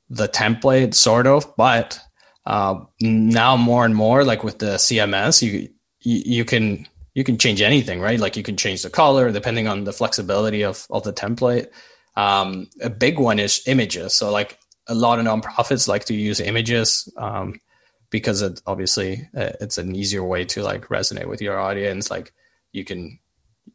[0.10, 2.00] the template sort of, but
[2.46, 5.70] uh, now more and more like with the CMS, you,
[6.02, 8.20] you you can you can change anything, right?
[8.20, 11.68] Like you can change the color depending on the flexibility of of the template.
[12.16, 14.14] Um, a big one is images.
[14.14, 14.58] So like
[14.88, 17.12] a lot of nonprofits like to use images.
[17.16, 17.62] Um,
[18.10, 22.34] because it obviously uh, it's an easier way to like resonate with your audience like
[22.72, 23.20] you can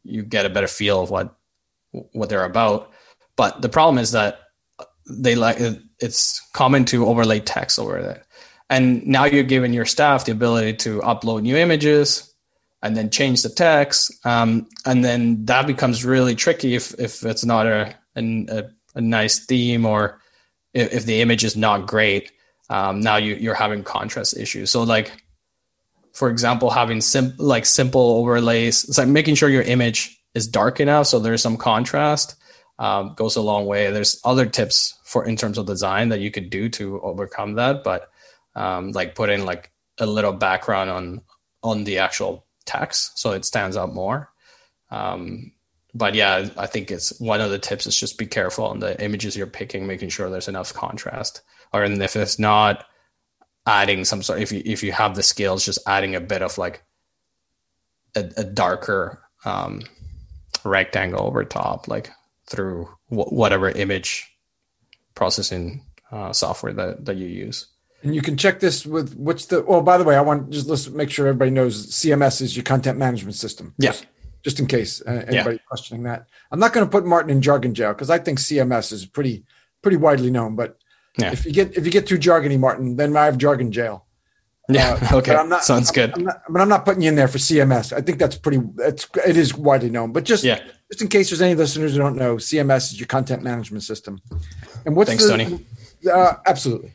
[0.03, 1.35] you get a better feel of what
[2.11, 2.91] what they're about.
[3.35, 4.39] But the problem is that
[5.09, 5.57] they like
[5.99, 8.23] it's common to overlay text over it
[8.69, 12.33] and now you're giving your staff the ability to upload new images
[12.81, 17.45] and then change the text um, and then that becomes really tricky if if it's
[17.45, 18.63] not a a,
[18.95, 20.19] a nice theme or
[20.73, 22.31] if, if the image is not great
[22.69, 24.71] um, now you, you're having contrast issues.
[24.71, 25.11] So like,
[26.13, 30.79] for example, having sim- like simple overlays, it's like making sure your image is dark
[30.79, 32.35] enough so there's some contrast
[32.79, 33.89] um, goes a long way.
[33.91, 37.83] There's other tips for in terms of design that you could do to overcome that,
[37.83, 38.11] but
[38.55, 41.21] um, like put in like a little background on
[41.63, 44.29] on the actual text so it stands out more.
[44.91, 45.51] Um,
[45.93, 49.01] but yeah, I think it's one of the tips is just be careful on the
[49.01, 51.41] images you're picking, making sure there's enough contrast
[51.73, 52.85] or and if it's not
[53.67, 56.57] adding some sort if you if you have the skills just adding a bit of
[56.57, 56.83] like
[58.15, 59.81] a, a darker um
[60.65, 62.09] rectangle over top, like
[62.47, 64.29] through wh- whatever image
[65.13, 67.67] processing uh, software that, that you use.
[68.03, 69.63] And you can check this with what's the.
[69.65, 72.63] Oh, by the way, I want just let's make sure everybody knows CMS is your
[72.63, 73.73] content management system.
[73.77, 73.91] Yeah.
[73.91, 74.05] Just,
[74.43, 75.67] just in case uh, anybody yeah.
[75.67, 78.91] questioning that, I'm not going to put Martin in jargon jail because I think CMS
[78.91, 79.43] is pretty
[79.81, 80.55] pretty widely known.
[80.55, 80.77] But
[81.17, 81.31] yeah.
[81.31, 84.05] if you get if you get too jargony, Martin, then I have jargon jail.
[84.69, 84.99] Yeah.
[85.11, 85.35] Uh, okay.
[85.35, 86.13] I'm not, Sounds I'm, good.
[86.15, 87.93] I'm not, but I'm not putting you in there for CMS.
[87.93, 88.61] I think that's pretty.
[88.79, 90.11] It's it is widely known.
[90.11, 90.59] But just yeah.
[90.91, 94.19] just in case there's any listeners who don't know, CMS is your content management system.
[94.85, 95.65] And what's Thanks, the, Tony.
[96.11, 96.91] Uh, absolutely,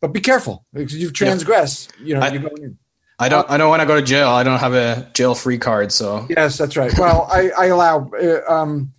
[0.00, 1.92] but be careful because you've transgressed.
[2.00, 2.06] Yeah.
[2.06, 2.78] You know, I, you're going in.
[3.18, 3.50] I don't.
[3.50, 4.28] I don't want to go to jail.
[4.28, 5.90] I don't have a jail-free card.
[5.92, 6.96] So yes, that's right.
[6.98, 8.10] Well, I, I allow.
[8.10, 8.92] Uh, um,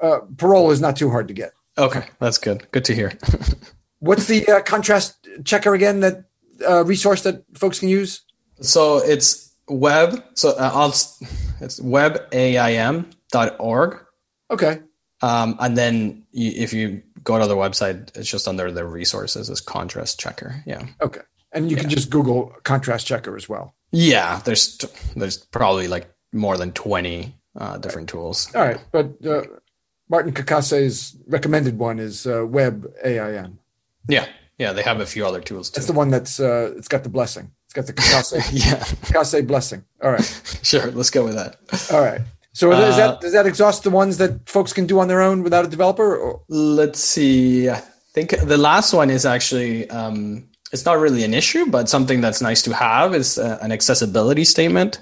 [0.00, 1.52] uh, parole is not too hard to get.
[1.78, 2.70] Okay, that's good.
[2.70, 3.12] Good to hear.
[4.00, 6.00] What's the uh, contrast checker again?
[6.00, 6.24] That
[6.66, 8.22] uh, resource that folks can use?
[8.60, 10.22] So it's web.
[10.34, 10.94] So uh, I'll.
[11.58, 13.06] It's webaim.org.
[14.50, 14.80] Okay.
[15.22, 19.48] Um, and then you, if you go to the website, it's just under the resources
[19.50, 20.62] as contrast checker.
[20.66, 20.86] Yeah.
[21.00, 21.22] Okay.
[21.52, 21.82] And you yeah.
[21.82, 23.74] can just Google contrast checker as well.
[23.92, 24.78] Yeah, there's
[25.14, 28.54] there's probably like more than twenty uh, different tools.
[28.54, 29.42] All right, but uh,
[30.10, 33.58] Martin Kakase's recommended one is uh, Web AIM.
[34.08, 34.26] Yeah,
[34.58, 35.80] yeah, they have a few other tools too.
[35.80, 37.50] That's the one that's uh, it's got the blessing.
[37.66, 39.84] It's got the Kakase, yeah, Kakase blessing.
[40.02, 41.56] All right, sure, let's go with that.
[41.92, 42.20] All right.
[42.52, 45.20] So is that uh, does that exhaust the ones that folks can do on their
[45.20, 46.16] own without a developer?
[46.16, 46.40] Or?
[46.48, 47.68] Let's see.
[47.68, 47.82] I
[48.14, 52.40] think the last one is actually um, it's not really an issue, but something that's
[52.40, 55.00] nice to have is uh, an accessibility statement.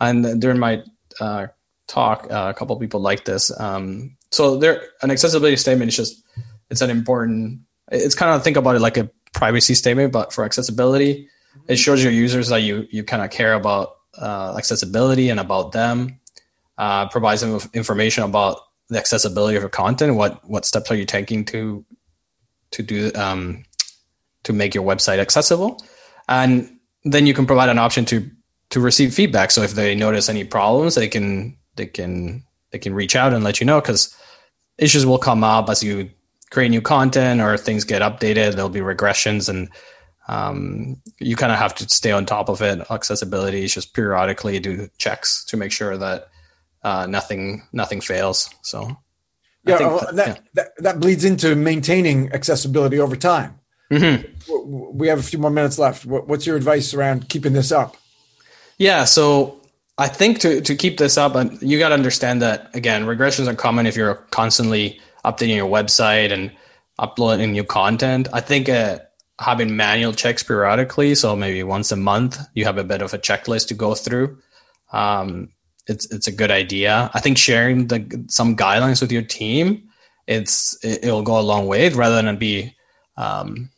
[0.00, 0.82] And during my
[1.18, 1.46] uh,
[1.88, 3.50] talk, uh, a couple people like this.
[3.58, 6.22] Um, so there, an accessibility statement is just
[6.70, 7.60] it's an important.
[7.90, 11.28] It's kind of think about it like a privacy statement, but for accessibility,
[11.68, 15.72] it shows your users that you you kind of care about uh, accessibility and about
[15.72, 16.18] them.
[16.78, 18.58] Uh, provides them with information about
[18.88, 20.14] the accessibility of your content.
[20.14, 21.84] What what steps are you taking to
[22.72, 23.64] to do um,
[24.44, 25.82] to make your website accessible.
[26.28, 28.28] And then you can provide an option to
[28.70, 29.50] to receive feedback.
[29.50, 33.44] So if they notice any problems, they can they can they can reach out and
[33.44, 34.16] let you know because
[34.78, 36.10] issues will come up as you
[36.52, 38.52] create new content or things get updated.
[38.52, 39.70] There'll be regressions and
[40.28, 42.78] um, you kind of have to stay on top of it.
[42.90, 46.28] Accessibility is just periodically do checks to make sure that
[46.84, 48.50] uh, nothing nothing fails.
[48.60, 48.96] So
[49.64, 50.42] yeah, that, that, yeah.
[50.54, 53.58] that, that bleeds into maintaining accessibility over time.
[53.90, 54.98] Mm-hmm.
[54.98, 56.04] We have a few more minutes left.
[56.04, 57.96] What's your advice around keeping this up?
[58.78, 59.60] Yeah, so
[59.96, 63.54] I think to to keep this up, you got to understand that again, regressions are
[63.54, 66.50] common if you're constantly updating your website and
[66.98, 68.28] uploading new content.
[68.32, 68.98] I think uh,
[69.40, 73.18] having manual checks periodically, so maybe once a month, you have a bit of a
[73.18, 74.38] checklist to go through.
[74.92, 75.50] Um,
[75.86, 77.10] it's it's a good idea.
[77.14, 79.88] I think sharing the some guidelines with your team,
[80.26, 82.76] it's it, will go a long way rather than be
[83.16, 83.70] um,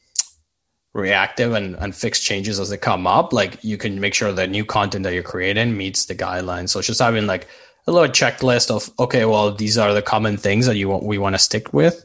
[0.95, 4.49] reactive and, and fix changes as they come up, like you can make sure that
[4.49, 6.71] new content that you're creating meets the guidelines.
[6.71, 7.49] So it's just having like
[7.87, 11.19] a little checklist of okay, well, these are the common things that you want we
[11.19, 12.05] want to stick with.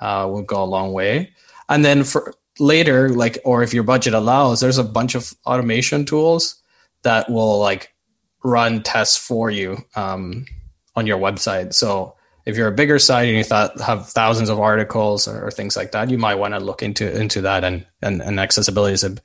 [0.00, 1.32] Uh, will go a long way.
[1.68, 6.04] And then for later, like or if your budget allows, there's a bunch of automation
[6.04, 6.62] tools
[7.02, 7.94] that will like
[8.42, 10.46] run tests for you um,
[10.94, 11.72] on your website.
[11.72, 15.50] So if you're a bigger site and you thought have thousands of articles or, or
[15.50, 17.64] things like that, you might want to look into into that.
[17.64, 19.16] And and, and accessibility is a,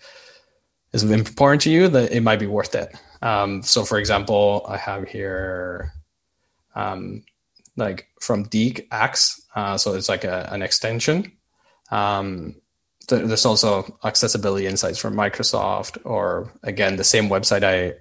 [0.93, 2.95] is important to you that it might be worth it.
[3.21, 5.93] Um, so, for example, I have here,
[6.75, 7.23] um,
[7.75, 11.31] like from Deque Axe, uh, so it's like a, an extension.
[11.91, 12.55] Um,
[13.07, 17.95] th- there's also accessibility insights from Microsoft, or again, the same website I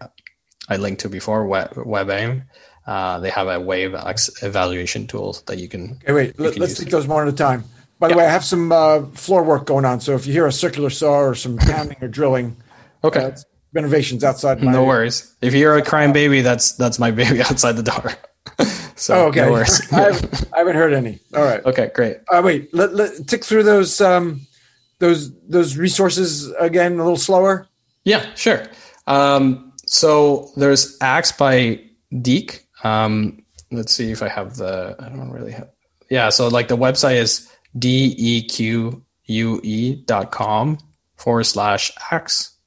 [0.69, 2.45] I linked to before, Web, WebAIM.
[2.87, 3.95] Uh, they have a wave
[4.43, 5.99] evaluation tool that you can.
[6.05, 6.41] Okay, wait.
[6.41, 7.64] Let, us take those one at a time.
[7.99, 10.47] By the way, I have some uh, floor work going on, so if you hear
[10.47, 12.57] a circular saw or some pounding or drilling,
[13.03, 13.35] okay,
[13.73, 14.62] renovations outside.
[14.62, 15.35] My, no worries.
[15.41, 18.12] If you're a crying baby, that's that's my baby outside the door.
[18.97, 19.43] so oh, okay.
[19.43, 19.81] no worries.
[19.93, 21.21] I, haven't, I, haven't, heard any.
[21.35, 21.64] All right.
[21.64, 22.19] Okay, great.
[22.33, 24.47] Uh, wait, let, let tick through those um,
[24.99, 27.69] those those resources again a little slower.
[28.05, 28.64] Yeah, sure.
[29.07, 31.81] Um, so there's Axe by
[32.12, 32.61] Deque.
[32.85, 34.97] Um, let's see if I have the.
[34.99, 35.71] I don't really have.
[36.11, 39.03] Yeah, so like the website is deque
[40.07, 40.79] dot com
[41.16, 42.58] forward slash axe.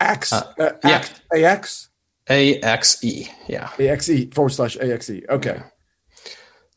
[0.00, 0.32] Axe.
[0.32, 1.04] Uh, uh, yeah.
[1.34, 1.88] AX.
[2.28, 3.28] AXE.
[3.48, 3.70] Yeah.
[3.78, 5.22] AXE forward slash AXE.
[5.28, 5.56] Okay.
[5.56, 5.62] Yeah.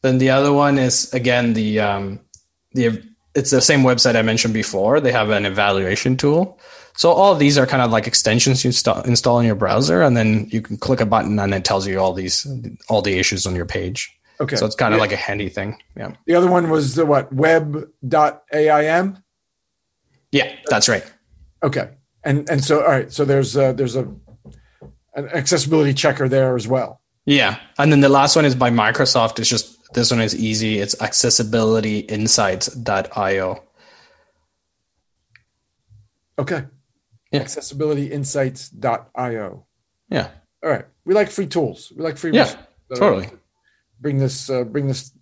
[0.01, 2.20] Then the other one is again the um,
[2.74, 3.01] the
[3.34, 4.99] it's the same website I mentioned before.
[4.99, 6.59] They have an evaluation tool.
[6.95, 10.01] So all of these are kind of like extensions you st- install in your browser,
[10.01, 12.45] and then you can click a button and it tells you all these
[12.89, 14.11] all the issues on your page.
[14.39, 14.55] Okay.
[14.55, 15.01] So it's kind of Yeah.
[15.01, 15.78] like a handy thing.
[15.95, 16.13] Yeah.
[16.26, 17.32] The other one was the what?
[17.34, 19.18] Web.aim.
[20.32, 21.03] Yeah, that's right.
[21.63, 21.89] Okay.
[22.28, 23.09] And and so all right.
[23.11, 24.01] So there's uh, there's a
[25.15, 26.99] an accessibility checker there as well.
[27.25, 27.57] Yeah.
[27.78, 29.39] And then the last one is by Microsoft.
[29.39, 30.80] It's just this one is easy.
[30.80, 33.63] It's accessibilityinsights.io.
[36.39, 36.65] Okay.
[37.32, 37.43] Yeah.
[37.43, 39.65] Accessibilityinsights.io.
[40.09, 40.30] Yeah.
[40.63, 40.86] All right.
[41.05, 41.93] We like free tools.
[41.95, 42.34] We like free.
[42.34, 42.53] Yeah,
[42.93, 43.30] Totally.
[44.01, 44.49] Bring this.
[44.49, 45.13] Uh, bring this.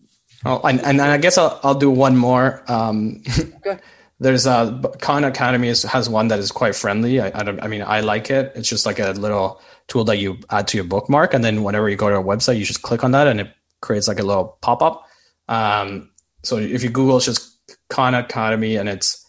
[0.44, 2.64] Oh, and, and I guess I'll, I'll do one more.
[2.68, 3.22] Um,
[3.66, 3.78] Okay.
[4.20, 7.20] there's a Khan Academy is, has one that is quite friendly.
[7.20, 7.62] I, I don't.
[7.62, 8.52] I mean, I like it.
[8.56, 11.90] It's just like a little tool that you add to your bookmark, and then whenever
[11.90, 13.50] you go to a website, you just click on that, and it
[13.82, 15.06] creates like a little pop up.
[15.50, 16.10] Um,
[16.44, 17.58] so if you Google, it's just
[17.90, 19.26] Khan Academy, and it's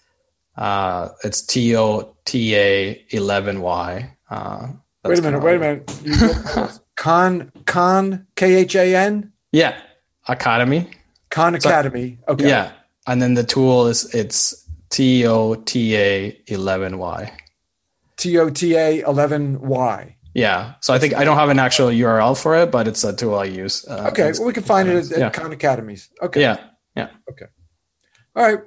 [0.56, 4.12] uh, it's T O T A eleven Y.
[4.30, 4.68] Uh,
[5.04, 5.42] Wait a minute.
[5.42, 6.00] Wait a minute.
[6.04, 9.76] You- Khan Khan K H A N Yeah,
[10.28, 10.88] Academy.
[11.30, 12.18] Khan So- Academy.
[12.28, 12.48] Okay.
[12.48, 12.72] Yeah,
[13.06, 14.65] and then the tool is it's
[14.96, 17.30] T O T A eleven Y.
[18.16, 20.16] T O T A eleven Y.
[20.32, 23.14] Yeah, so I think I don't have an actual URL for it, but it's a
[23.14, 23.86] tool I use.
[23.86, 24.32] Uh, Okay.
[24.32, 25.30] Well, we can find it at, at Yeah.
[25.30, 26.08] Khan Academies.
[26.22, 26.40] Okay.
[26.40, 26.56] yeah,
[26.94, 27.08] yeah.
[27.30, 27.46] Okay.
[28.34, 28.60] All right.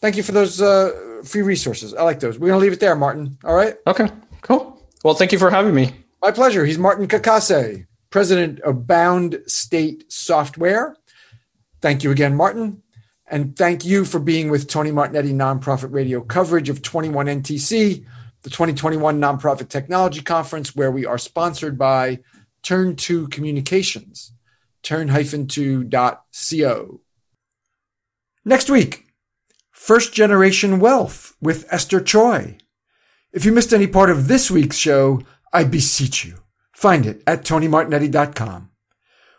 [0.00, 1.92] Thank you for those uh, free resources.
[1.92, 2.38] I like those.
[2.38, 3.36] We're gonna leave it there, Martin.
[3.44, 3.76] All right.
[3.86, 4.08] Okay,
[4.40, 4.82] cool.
[5.04, 5.92] Well, thank you for having me.
[6.22, 6.64] My pleasure.
[6.64, 10.96] He's Martin Kakase, president of Bound State Software.
[11.82, 12.82] Thank you again, Martin.
[13.30, 18.04] And thank you for being with Tony Martignetti Nonprofit Radio coverage of 21 NTC,
[18.42, 22.18] the 2021 Nonprofit Technology Conference, where we are sponsored by
[22.64, 24.32] Turn 2 Communications,
[24.82, 26.20] turn-2.co.
[28.44, 29.06] Next week,
[29.70, 32.58] First Generation Wealth with Esther Choi.
[33.32, 35.20] If you missed any part of this week's show,
[35.52, 36.38] I beseech you,
[36.72, 38.70] find it at tonymartignetti.com.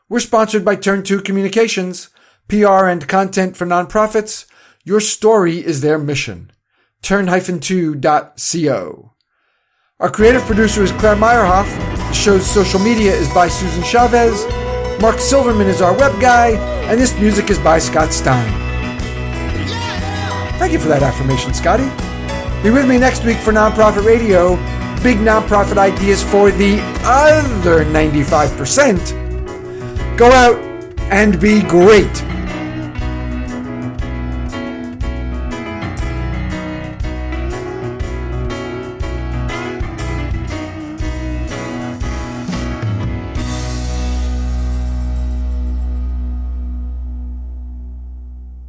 [0.07, 2.09] We're sponsored by Turn 2 Communications,
[2.51, 4.45] PR and content for nonprofits.
[4.83, 6.51] Your story is their mission.
[7.01, 9.13] Turn-2.co.
[10.01, 11.73] Our creative producer is Claire Meyerhoff.
[11.95, 14.45] The show's social media is by Susan Chavez.
[15.01, 16.49] Mark Silverman is our web guy,
[16.89, 18.51] and this music is by Scott Stein.
[20.59, 21.89] Thank you for that affirmation, Scotty.
[22.63, 24.57] Be with me next week for Nonprofit Radio.
[25.01, 30.17] Big nonprofit ideas for the other 95%.
[30.17, 30.61] Go out
[31.13, 32.25] and be great.